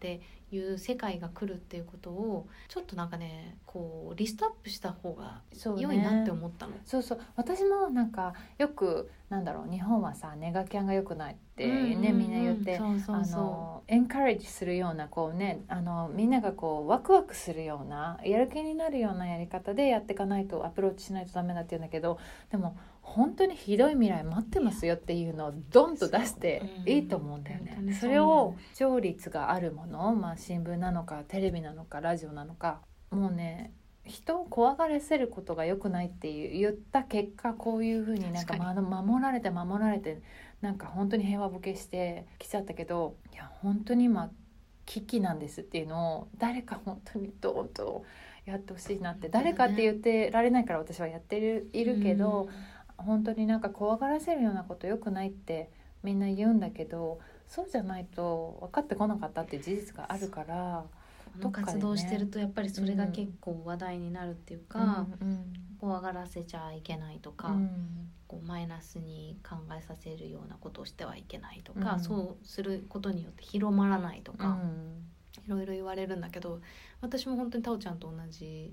[0.00, 5.82] ていう世界が来るっていうことをちょっとなんかねこうリストアップした方がそうね。
[5.82, 6.72] 良いなって思ったの。
[6.84, 7.20] そうそう。
[7.36, 11.34] 私もなんかよくなんだろう日本はさネガキャンが良くない。
[11.34, 12.18] ってね、うんうんうん。
[12.18, 12.80] みんな言って
[13.88, 22.18] エンカレッジするようなこうねあのみんながこうワクワクするようなやる気になるようなやり方でやっていかないとアプローチしないとダメだって言うんだけど
[22.50, 27.76] でも本当にひどい未来待ってますよっていうのをドンと出していいと思うんだよね。
[27.80, 32.80] うんそれを視聴率があるもの、まあ、新聞なのかテレビなのかラジオなのか
[33.10, 33.72] もうね
[34.04, 40.22] 人を怖がらせることが良くないっていう言った結果こういうふうになんか守られて守られて
[40.62, 44.30] なんか本当に平和ボケしてきちゃったけどいや本当に今
[44.86, 48.04] 危機なんですっていうのを誰か本当にドーンと
[48.46, 52.48] やってほしいなって、誰かって言ってられないから私はやってるいるけど、
[52.96, 55.70] 本当になんか怖がらせるようなこと良くないって
[56.02, 60.84] みんな言うんだけどそうじゃないと分かってこなかったっていう事実があるから。
[61.40, 65.44] この活動してるとやっぱりそれが結構話題になるっていうか、うん。
[65.80, 72.00] 怖がらせちゃいけないとか、うんこうマイナスに考えさせるようなことをしてはいけないとか、うん。
[72.00, 75.04] そうすることによって広まらないとうか、ん。
[75.46, 76.60] いろいろ言われるんだけど
[77.00, 78.72] 私も本当にタオちゃんと同じ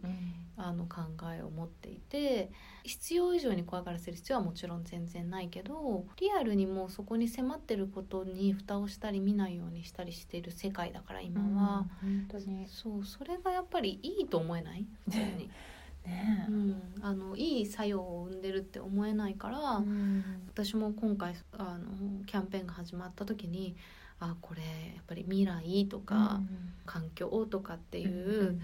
[0.57, 1.01] あの考
[1.33, 2.51] えを持っていて
[2.83, 12.67] 必要以上に怖がらせる必要はもちろん全然ないけどリアルにもうそこに迫ってることに蓋をしたり見ないようにしたりしている世界だから今は、本当に。
[12.67, 14.85] そうそれがやっぱりいいと思えない？
[15.05, 15.49] 普通に、
[16.05, 16.45] ね。
[16.49, 20.23] うん、あのいい作用を生んでるって思えないから、うん。
[20.47, 23.75] 私も今回あのキャンペーンが始まった時に
[24.19, 26.41] あこれやっぱり未来とか、
[26.85, 28.59] 環境とかっていう、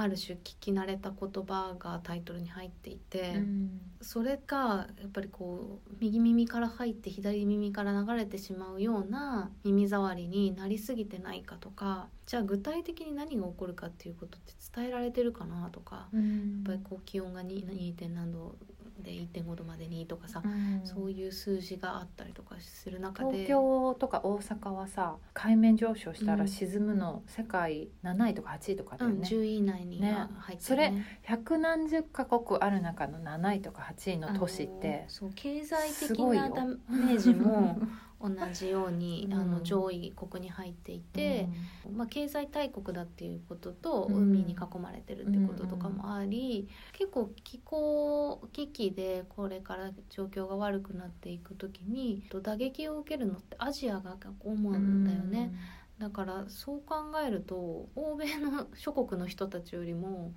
[0.00, 17.68] ある種聞き慣れた言葉がタイトルに入っていて、うんそれがやっぱりこう右耳から入って左耳から流れてしまうような耳障りになりすぎてないかとかじゃあ具体的に何が起こるかっていうことって伝えられてるかなとか、うんやっぱりこう気温が 2.
[17.68, 17.94] 2.
[17.94, 18.56] 点何度
[19.02, 20.80] で1.5度までにとかさ、うん。
[20.84, 23.30] そういう数字があったりとかする中で。
[23.30, 26.48] 東京とか大阪はさ海面上昇したらうん。
[26.48, 30.12] 沈むの世界7位とか8位とかだうん、よね、10位以内にね。
[30.12, 30.92] は入ってそれ
[31.22, 37.78] 百何十カ国ある中の7位とか8位の都市ってそう経済的なダメージも
[38.20, 39.34] 同じように、うん。
[39.34, 41.48] あの上位国に入っていて、
[41.92, 44.30] まあ、経済大国だっていうこととうん。
[44.30, 55.52] 海に囲まれてるってこととかもあり、結構気候危機でこれから状況が悪くなっていく時に打撃を受けるのってアジアが主なんだよね。
[55.98, 57.54] だからそう考えると
[57.94, 60.32] 欧米の諸国の人たちよりも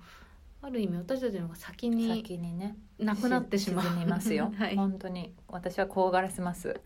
[0.64, 2.74] ある意味私たちの方が先うんに先にね。
[2.98, 3.84] なくなってしまう。
[3.84, 5.34] 沈みますよ、 はい、本当に。
[5.46, 6.80] 私は怖がらせます。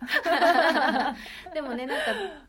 [1.55, 2.05] でもねなんか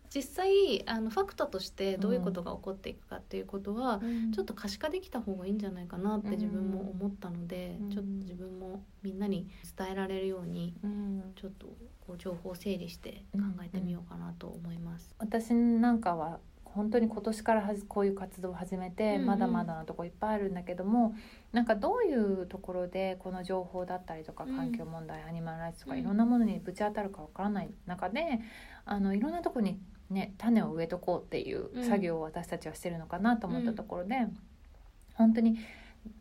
[0.10, 4.02] 実際あのファクトとしてどういうことが起こっていくかっていうことは、
[4.34, 7.90] ちょっと可視化できた方がいいんじゃないかなって自分も思ったので、うん。
[7.92, 11.34] ちょっと自分もみんなに伝えられるようにうん。
[11.36, 11.68] ちょっと
[12.08, 15.14] こう情報を整理して考えてみようかなと思います。
[15.20, 16.40] 私なんかは
[16.76, 19.26] 本当に今年からはじこういう活動を始めて、うんうん。
[19.26, 21.16] まだまだなとこいっぱいあるんだけども
[21.52, 24.56] なんかどういうところでこの情報だったりとかうん。
[24.56, 28.40] 環境問題、アニマルライツとかうんいろんなものにぶち当たるかわからない中で
[28.86, 31.84] あのいろんなとこに、ね、種を植えとこうっていううん。
[31.86, 34.16] 作業を私たちはしてるのかなと思ったところで、
[35.16, 35.58] 本当に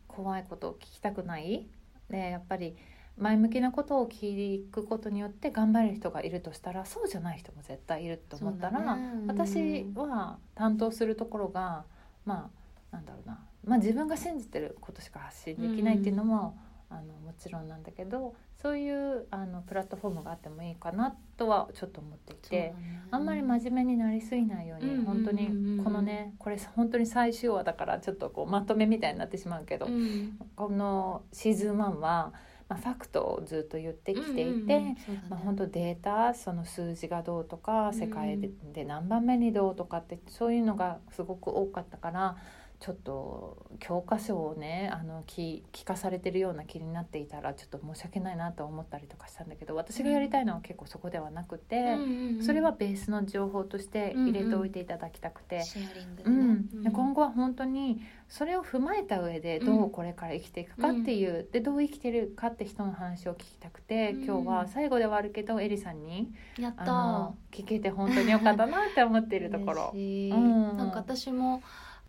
[0.07, 1.67] 怖いことを聞きたくない。
[2.09, 2.75] でやっぱり
[3.19, 9.11] 前向きなことを聞くことによって頑張れる人がいるとしたらそうじゃない人も絶対いると思ったら、ね。
[9.21, 9.27] うん。
[9.27, 11.83] 私は担当するところが
[12.25, 12.49] ま
[12.91, 16.57] あなんだろうな、まあ、自分が信じてることしか発信できないっていうのも、
[16.89, 22.73] あのもちろんなんだけどそういうあのプラットフォームがあってもいいかなとはちょっと思っていて。
[23.11, 25.79] あんまり真面目になりすぎないように、うん本当にうんうん。
[25.79, 30.37] うんこのねこれ本当に最終話だからちょっとこうまとめみたいになってしまうけど、うん。
[30.55, 32.33] このシーズン1は、
[32.69, 34.97] まあ、ファクトをずっと言ってきていて、うんうん
[35.27, 42.37] まあ、本当データその数字がどうとかうん世界でで何番目にどうとかってそういうのがすごく多かったから
[42.79, 51.85] ちょっと教科書をねあの聞聞かされてるような気になっていたらちょっと申し訳ないなと思ったりとかしたんだけど私がやりたいのは結構そこではなくて、うん。
[51.85, 55.61] うんうんそれはベースの情報として入れておいていただきたくて。
[55.61, 64.23] シェアリングうん、で今後後は本当にそれを踏まえた上でどうこれから生きていくかっていう、でどう生きてるかって人の話を聞きたくて、うん。
[64.23, 69.91] 今日は最後ではあるけどエリさんにやった聞けて本当に良かったなって思っているところ。
[69.93, 70.77] うん。
[70.77, 71.61] なんか私も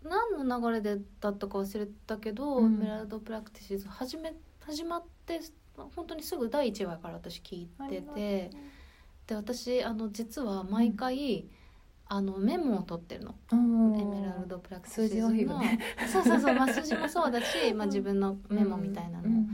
[0.03, 2.75] 何の流れでだったか忘れたけど、うん。
[2.75, 5.39] エメラルドプラクティシズ始め始まって
[5.75, 8.49] 本当にすぐ第1話から私聞いてて
[9.27, 11.47] で私あの実は毎回、
[12.07, 13.35] あのメモを取ってるの。
[13.53, 15.79] うんエメラルドプラクティシズのね。
[16.11, 19.47] そうそうそう、まあ、数字もそうだし、 まあ、自分のメモみたいなの、うん。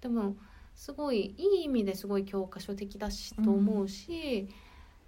[0.00, 0.34] でも
[0.74, 4.48] すごいいい意味ですごい教科書的だしと思うし、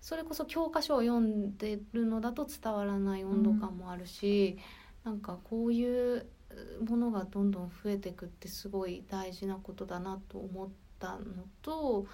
[0.01, 4.59] それこそ教科書を読んでるのだと伝わらない温度感もあるし、
[5.05, 6.27] なんかこういう
[6.87, 12.07] ものがどんどん増えていくってすごい大事なことだなと思ったのと。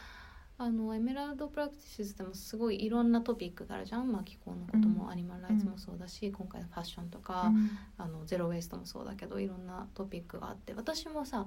[0.60, 7.52] あのエメラルド・プラクティシズでもすごいいろんなトピックがあるじゃん、まあ、気候のことも、うんアニマルライツもそうだし、今回のファッションとか、
[7.96, 11.46] あのゼロ・ウェイストもそうだけどいろんなトピックがあって私もさ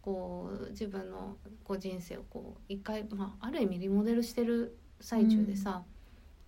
[0.00, 5.82] こう自分のこう人生をこう一回、まあ、ある意味リモデルしてる最中でさ、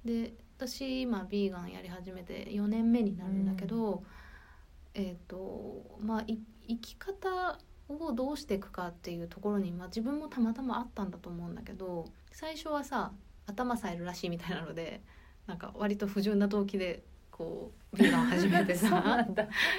[0.05, 4.05] で私今ビーガンやり始めて4年目になるんだけど、
[4.95, 13.13] えっ、とまあい生き方をどうしていくかっていうところに、まあ、自分もたまたまあったんだと思うんだけど最初はさ
[13.47, 15.03] 頭さえるらしいみたいなので
[15.47, 19.27] なんか割と不純な動機でこうビーガンを始めて そうさ。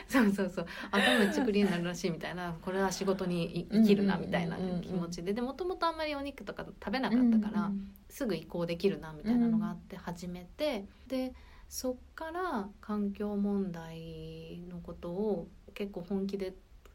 [0.09, 0.65] そうそうそう。
[0.91, 2.53] 頭めっちゃクリーンになるらしいみたいな。
[2.61, 4.25] これは仕事にい生きるなうんうん。
[4.27, 5.33] みたいなうんうんうん気持ちで。
[5.33, 7.71] でもともとあんまりお肉とか食べなかったから、
[8.09, 11.33] すぐ移行できるなみたいなのがあって始めて、で
[11.67, 16.51] そっから環境問題のことを結構本気で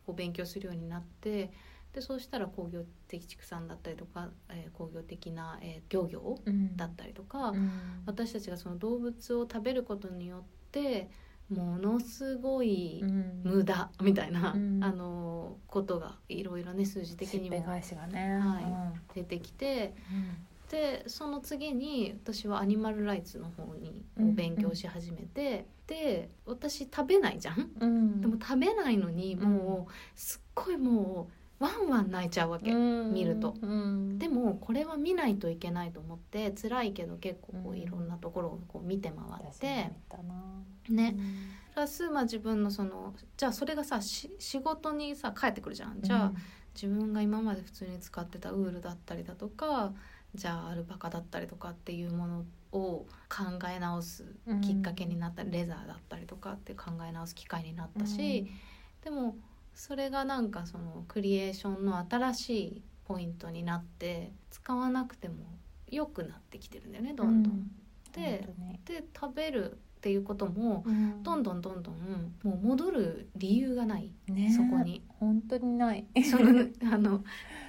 [0.06, 1.50] こう勉強するようになって
[1.92, 6.76] でそうしたら工業的畜産だったりとか、えー工業的な、えー漁業うん。
[6.76, 7.70] だったりとか、うん。
[8.06, 11.10] 私たちがその動物を食べることによって
[11.48, 13.40] ものすごいうん。
[13.42, 14.84] 無駄みたいな、うん。
[14.84, 17.56] あのことがいろいろね数字的にも。
[18.38, 18.64] はい
[19.14, 19.94] 出てきて
[20.70, 28.20] でその次に私はアニマルライツの方に勉強し始めて、で私食べないじゃん、うん。
[28.20, 31.28] でも食べないのにもうすっごいも
[31.60, 33.12] うワンワン泣いちゃうわけ、うん。
[33.12, 33.56] 見ると。
[33.60, 34.18] うん。
[34.20, 37.78] でもこれは見ないといけないと思って辛いけど結構こううん。
[37.78, 39.90] いろんなところをこう見て回私って
[40.88, 41.16] ね。
[41.74, 46.00] プラスまあ自分のそのじゃあそれがさし仕事にさ返ってくるじゃん。
[46.00, 46.32] じゃあ、
[46.74, 49.92] 自分が今まで普通に使ってたウールだったりだとか
[50.34, 54.24] じゃあアルパカだったりとかっていうものを考え直す
[54.62, 58.50] きっかけになったり、レザーだったりとかって考え直す機会になったし、
[59.02, 59.36] でも
[59.74, 65.34] それがなんかそのクリエーションの新しいポイントになって使わなくても
[65.88, 67.70] 良くなってきてるんだよねどんどん。
[68.12, 68.48] で
[68.84, 70.84] で食べるっていうことも
[71.22, 71.42] どん。
[71.42, 74.52] どどんどんどんもう戻る理由がない、んね。
[74.52, 75.02] そこに。
[75.20, 76.06] 本当にない。
[76.30, 77.22] そのあの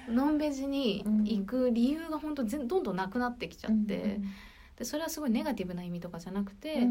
[0.10, 4.22] ノンベジに行く理由が本当全どんどんなくなってきちゃって、
[4.78, 6.88] でそれはすごいネガティブな意味とかじゃなくて、やっ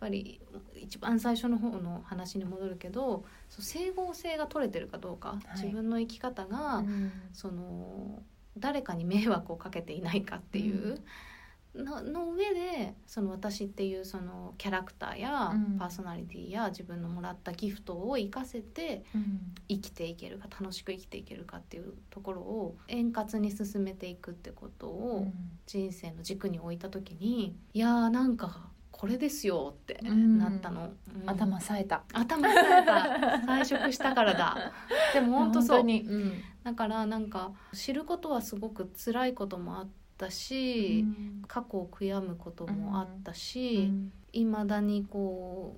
[0.00, 0.40] ぱり
[0.74, 5.62] 一番最初の方の話に戻るけどそう整合性が取れてるかどうか、い。
[5.62, 6.82] 自分の生き方が、
[7.32, 8.22] その
[8.56, 11.02] 誰かに迷惑をかけていないかっていう。
[11.74, 15.78] のの上でその私っていうそのキャラクターやうん。
[15.78, 19.04] パーソナリティや自分のもらったギフトを生かせて
[19.68, 25.26] 生きていけるか楽しく生きていけるかっていうところを円滑に進めていくってことを
[25.66, 28.70] 人生の軸に置いた時にいやーなんか
[29.00, 30.90] これですよってなったの、
[31.22, 32.02] うん、頭冴えた。
[32.12, 32.92] 頭冴えた。
[33.50, 34.72] 退職したからだ。
[35.14, 36.32] でも本当そう、うん、
[36.62, 39.88] だからなんか知ることはすごく辛いこともあっ
[40.20, 41.06] たし、
[41.48, 43.90] 過去を悔やむこともあったし
[44.32, 45.74] いま、だにこ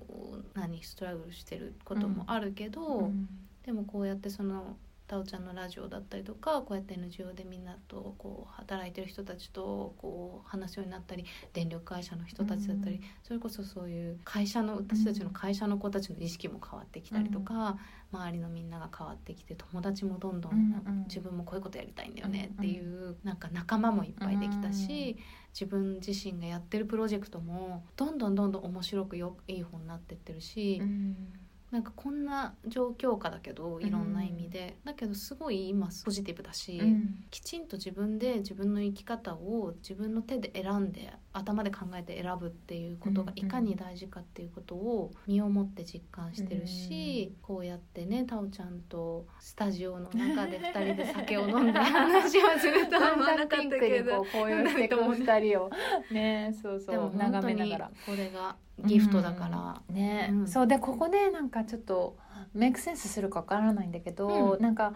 [0.53, 3.09] う何ストラグルしてることもあるけど、
[3.65, 4.75] でもこうやってその
[5.07, 17.77] タオちゃんのラジオだったりとかこうやって NGO でみんなとこう働いてる人たちとこう話すようになったり電力会社の人たちだったり、うん、それこそそういう会社の私たちの会社の子たちの意識も変わってきたりとか、
[18.13, 25.17] うん、周りのみんなが変わってきて友達もどんどん自分もこういうことやりたいんだよねっていうなんか仲間もいっぱいできたし。
[25.53, 31.15] 自分自身がやってるプロジェクトもどんどんどんどん面白くよいい本になってってるし、うん
[31.73, 54.23] なんかこんな状況下だけどいろんな意味で、うん、だけどすごい今ポジティブだし、うん、きちんと自分で自分の生き方を自分の手で選んで頭で考えて選ぶっていうことがいかに大事かっていうことを身をもって実感してるし、うん、こうやってねタオちゃんとスタジオの中で2人で酒を飲んで話をするとは思わなかったけど。
[54.25, 55.71] こういうしてく2人を。
[56.11, 57.91] ねそうそう眺めながら。
[58.05, 60.67] これがギフトだから、うん、ね、うん、そう。
[60.67, 62.17] でここでなんかちょっと
[62.53, 64.93] メイクセンスするかわからないんだけど、うん、なんか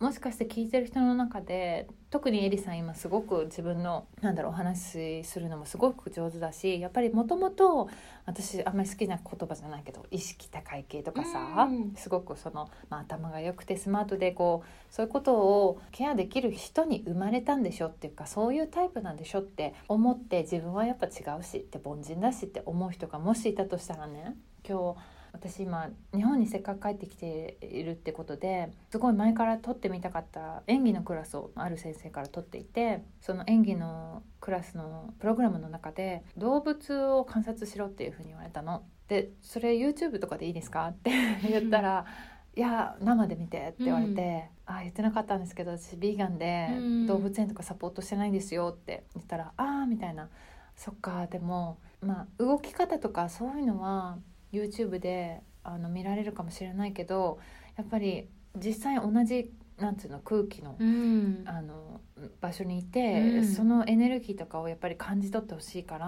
[0.00, 7.88] もしかして聞いてる人の中で特にエリさん今すごく自分のなんだろうお話しするのもすごく上手だしやっぱりもともと
[8.24, 38.82] 私あんまり好きな言葉じゃないけど意識高い系とかさ、うん、すごくその、まあ、頭が良くてスマートでこうそういうことをケアできる人に生まれたんでしょっていうかそういうタイプなんでしょって思って自分はやっぱ違うしって凡人だしって思う人がもしいたとしたらね今日私今日本にせっかく帰ってきているってことですごい前から取ってみたかった演技のクラスをある先生から取っていてその演技のクラスのプログラムの中で動物を観察しろっていうふうに言われたの。
[39.08, 40.88] でそれ YouTube とかでいいですか？
[40.88, 41.10] って
[41.48, 42.04] 言ったら
[42.54, 46.68] 「いや生で見て」って言われて「うん、あ言ってなかったんですけど私ビーガンで
[47.06, 50.28] 動物園とかサポートしてないんですよ」って言ったら「ああ」みたいな
[50.76, 54.18] 「そっかでもまあ動き方とかそういうのは
[54.52, 57.38] YouTube であの見られるかもしれないけど
[57.76, 62.00] やっぱり実際同じなんていうの空気のうん、あの
[62.40, 66.06] 場所にいて、うん、そのエネルギーとかをやっぱり感じ取ってほしいから、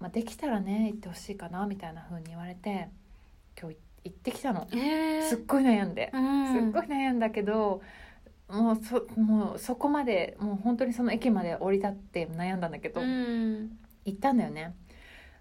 [0.00, 2.88] まあ、できたらね行ってほしいかなみたいな風に言われて
[3.60, 7.82] 今日行ってきたの、えー、すっごい悩んで、うん、すっごい悩んだけど
[8.48, 13.70] もうそもうそこまでもう本当にその駅まで降り立って悩んだんだけど、行
[14.10, 14.74] ったんだよね。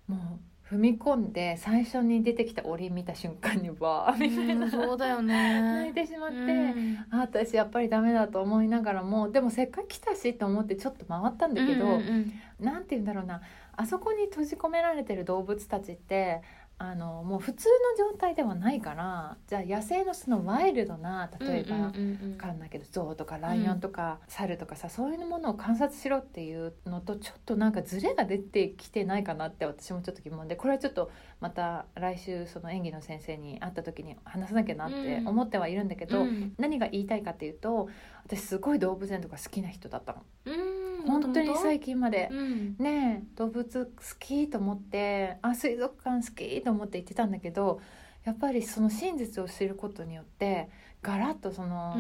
[0.07, 5.61] もう踏み込んで最初に出てきた檻見た瞬間にわーみたいな、そうだよね。
[5.61, 13.41] 泣いてしまって、うん、あ私やっぱりダメだと思いながらもでもせっかく来たしと思ってちょっと回ったんだけど、うんうん、なんて言うんだろうな。
[13.76, 16.41] あそこに閉じ込められてる動物たちって
[16.84, 17.68] あのもう普通
[17.99, 21.84] の状態ではないからじゃあ野生のそのワイルドな例えば、うん
[22.24, 37.90] うんかんないけど象とかライオンとか、猿とかさそういうものを観察しろっていうのとちょっとなんかズレが出てきてないかなって私もちょっと疑問でこれはちょっとまた来週その演技の先生に会った時に話さなきゃなって思ってはいるんだけど、うん、何が言いたいかっていうと
[38.36, 40.24] 私すごい動物園とか好きな人だったの。
[40.45, 41.08] うん。
[41.08, 47.82] 本当に最近まで、うん、ね動物好きと思ってあ水族館好きと思って言ってたんだけど
[48.24, 50.70] やっぱりその真実を知ることによって
[51.02, 51.98] ガラッとその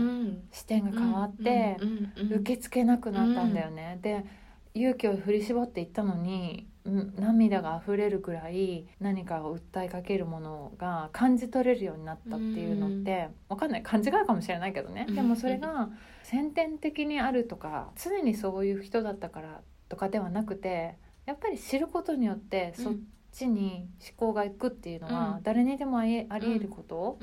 [0.51, 1.77] 視点が変わって
[2.15, 3.97] 受け付けなくなったんだよね。
[4.01, 4.23] で
[4.75, 13.83] 勇気を振り絞っていったのに涙が溢れるぐらい何かを訴えかけるものが感じ取れるようになったっていうのって分かんない。
[13.83, 15.05] 勘違いかもしれないけどね。
[15.09, 15.89] でもそれが
[16.23, 20.95] 先天的にあるとか常にそういう人だったからとかではなくて
[21.25, 22.93] やっぱり知ることによってそっ
[23.31, 27.17] ちに思考がいくっていうのは誰にでもあり得ること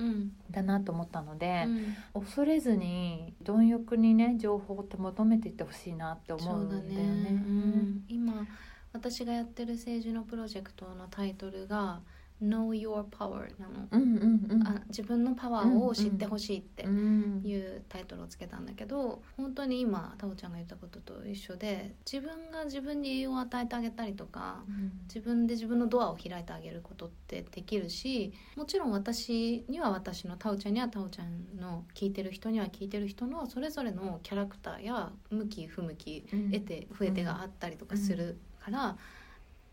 [0.51, 1.67] だなと思ったので、
[2.15, 6.95] 恐れずに貪欲にね情報って求めていってほしいなって思うんだよね。
[6.95, 7.29] ね。
[7.31, 8.47] うん、今
[8.93, 12.01] 私がやってる政治のプロジェクトのタイトルが
[12.43, 38.39] Know Your Power なの、うんうんうん、あ自分のパワーを知ってほしいっていうタイトルをつけたんだけど本当に今タオちゃんが言ったことと一緒で自分が自分に栄養を与えてあげたりとか、うん、自分で自分のドアを開いてあげることってできるしもちろん私には私のタオちゃんにはタオちゃんの聞いてる人には聞いてる人のそれぞれのキャラクターや向き不向き、うん、得て増えてがあったりとかする
[38.71, 38.97] から。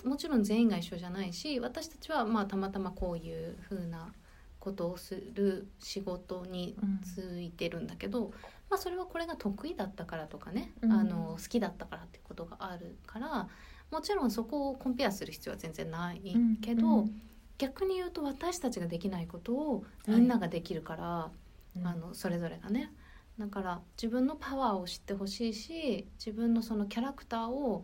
[0.03, 4.13] もちろん全員が一緒じゃないし私たちはまあたまたまこういうふうな
[4.59, 8.31] ことをする仕事についてるんだけど、うん、
[8.69, 13.47] まあ、それはこれが得意だったからとかね、うん、あの好きだったからっていうことがあるから
[13.89, 17.22] もちろんそこをコンペアする必要は全然ないうんけど、うん
[17.57, 21.31] 逆に言うと私たちができないことをみんなができるから、
[21.77, 21.88] うん。
[21.88, 22.91] あのそれぞれがね。
[23.39, 27.84] だから自分のパワーを知ってほしいし自分のそのキャラクターを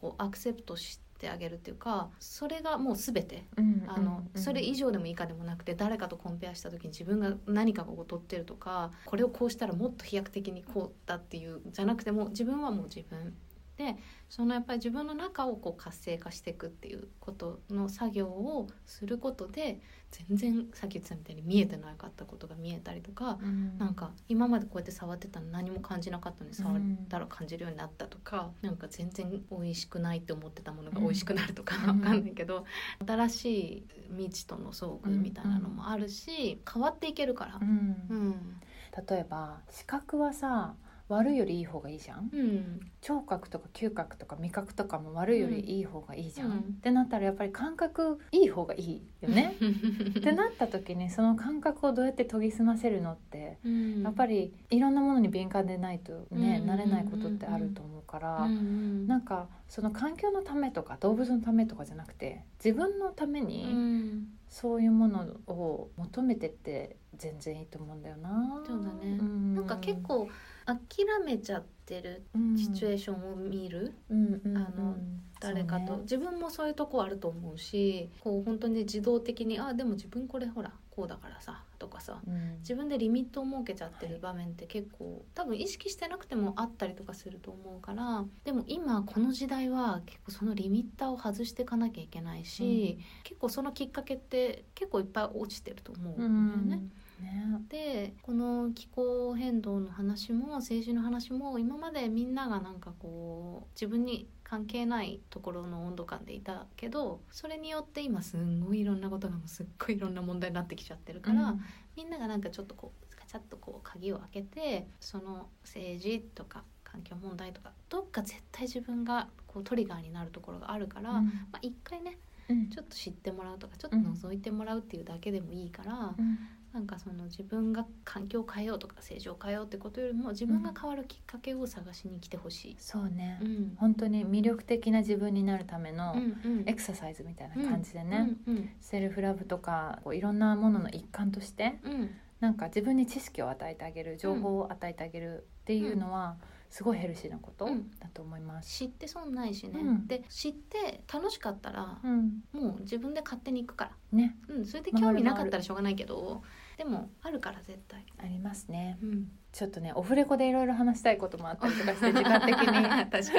[0.00, 3.46] こうアクセプトしてあげるっていうかそれがもう全て。
[3.56, 13.34] うんあのうんそれ以上でも以下でもなくて誰かとコンペアした時に自分が何かが劣ってるとかこれをこうしたらもっと飛躍的にこうだっていうじゃなくても自分はもう自分
[13.76, 13.96] で
[14.28, 19.80] そのやっぱり自分の中をこう活性化していくっていうことの作業をすることで
[20.10, 23.78] 全然さっき言ってたみたいに見えてなかったことが見えたりとかうん。
[23.78, 32.00] なんか今までこうやって触ってたの何も感じなかったのに触ったら感じるようになったとか、なんか全然美味しくないって思ってたものが美味しくなるとか、うん。
[32.00, 32.64] わかんないけど
[33.06, 33.86] 新しい
[34.16, 37.58] 未知との遭遇みたいなのもあるし、変わっていけるから。
[37.60, 37.64] う。
[37.64, 37.68] ん。
[38.08, 38.60] うん。
[39.08, 40.74] 例えば視覚はさ
[41.08, 42.30] 悪いよりいい方がいいじゃん。
[42.32, 42.80] うん。
[43.00, 46.58] 聴覚とか嗅覚とか味覚とかも悪いよりいい方がいいじゃん、うん。
[46.58, 49.56] ってなったらやっぱり感覚いい方がいいよね。
[50.18, 54.02] ってなった時にその感覚をどうやって研ぎ澄ませるのってうん。
[54.02, 56.66] やっぱりいろんなものに敏感でないとね、うん。
[56.66, 64.28] なれないことってあると思うから、うんうんなんかその環境のためとか動物のためとかじゃなくて自分のためうにん。
[64.48, 68.62] そういうものを求めてって全然いいと思うんだよな。
[68.66, 69.16] そうだね。
[69.16, 69.54] ん。
[69.54, 70.28] なんか結構
[70.66, 72.24] 諦めちゃってる
[72.56, 74.96] シチュエーションを見る、うんうんあの
[75.38, 76.02] 誰かと、ね。
[76.02, 82.56] 自分もそういうとこあると思うしこう本当に自動的に「あでも自分これほらこうだからさ」とかさうん。
[82.60, 96.88] 自分でリミットを設けちゃってる場面って結構多分意識してなくてもあったりとかすると思うからでも今この時代は結構そのリミッターを外していかなきゃいけないし、結構そのきっかけって結構いっぱい落ちてると思うんだよね。
[97.20, 97.60] ね。
[97.68, 111.56] でこの気候変動の話も政治の話も今までみんながなんかこう自分に関係ないところの温度感でいたけどそれによって今すんごいいろんなことがもうすっごいいろんな問題になってきちゃってるから、
[111.96, 121.22] みんながなんかちょっとこうガチャッとこう鍵を開けてその政治とか環境問題とかどっか絶対自分がこうトリガーになるところがあるから、ま
[121.54, 122.18] あ、一回ね
[122.48, 122.68] うん。
[122.70, 126.14] ちょっと知ってもらうとかちょっと覗いてもらうっていうだけでもいいから。
[126.18, 126.38] うん
[126.76, 132.76] なんかその自分が環境を変えようとか政治を変えようってことよりも自分が変わるきっかけを探しに来てほしい。
[132.78, 133.76] そうね、うん。
[133.78, 136.64] 本当に魅力的な自分になるためのうん。
[136.66, 138.56] エクササイズみたいな感じでね、うん。
[138.56, 138.70] うん。
[138.78, 142.10] セルフラブとかこういろんなものの一環としてうん。
[142.40, 146.36] なんか自分に知識を与えてあげる情報を与えてあげるっていうのは
[146.68, 147.90] すごいヘルシーなことうん。
[147.98, 148.68] だと思います。
[148.68, 150.06] 知って損ないしね、うん。
[150.06, 154.36] で知って楽しかったらうん、もう自分で勝手に行くから、ね。
[154.48, 156.42] うん、それで興味なかったらしょうがないけど
[156.76, 158.04] でもあるから絶対。
[158.18, 158.98] ありますね。
[159.02, 162.64] うん、ちょっとねオフレコでいろいろ話したいこともあったりとかして 時間的に。
[162.64, 163.34] 確かに じ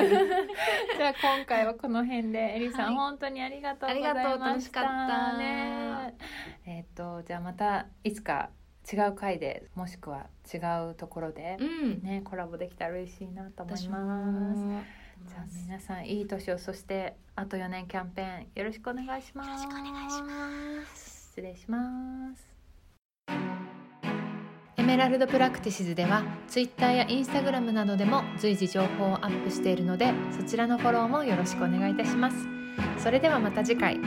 [1.04, 4.20] ゃあ今回はこの辺でエリさん、はい本当にありがとうございました。
[4.20, 6.16] ありがとう楽しかったね。
[6.66, 8.50] えっ、とじゃあまたいつか
[8.92, 10.58] 違う回でもしくは違
[10.90, 14.60] うところでうんねコラボできたら嬉しいなと思います。
[14.60, 14.82] も
[15.26, 19.48] じゃあ皆さんいい年をそしてあと4年キャンペーンよろしくお願いします。
[19.50, 21.28] よろしくお願いします。
[21.30, 22.57] 失礼します。
[24.78, 32.48] エメラルドプラクティシズでは Twitter や Instagram などでも随時情報をアップしているのでそちらのフォローもよろしくお願いいたします。
[32.98, 34.00] それではまた次回。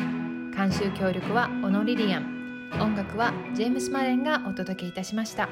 [0.57, 2.71] 監修協力はオノリリアン。
[2.81, 5.49] 音楽はジェームス・マレンがお届けいたしました。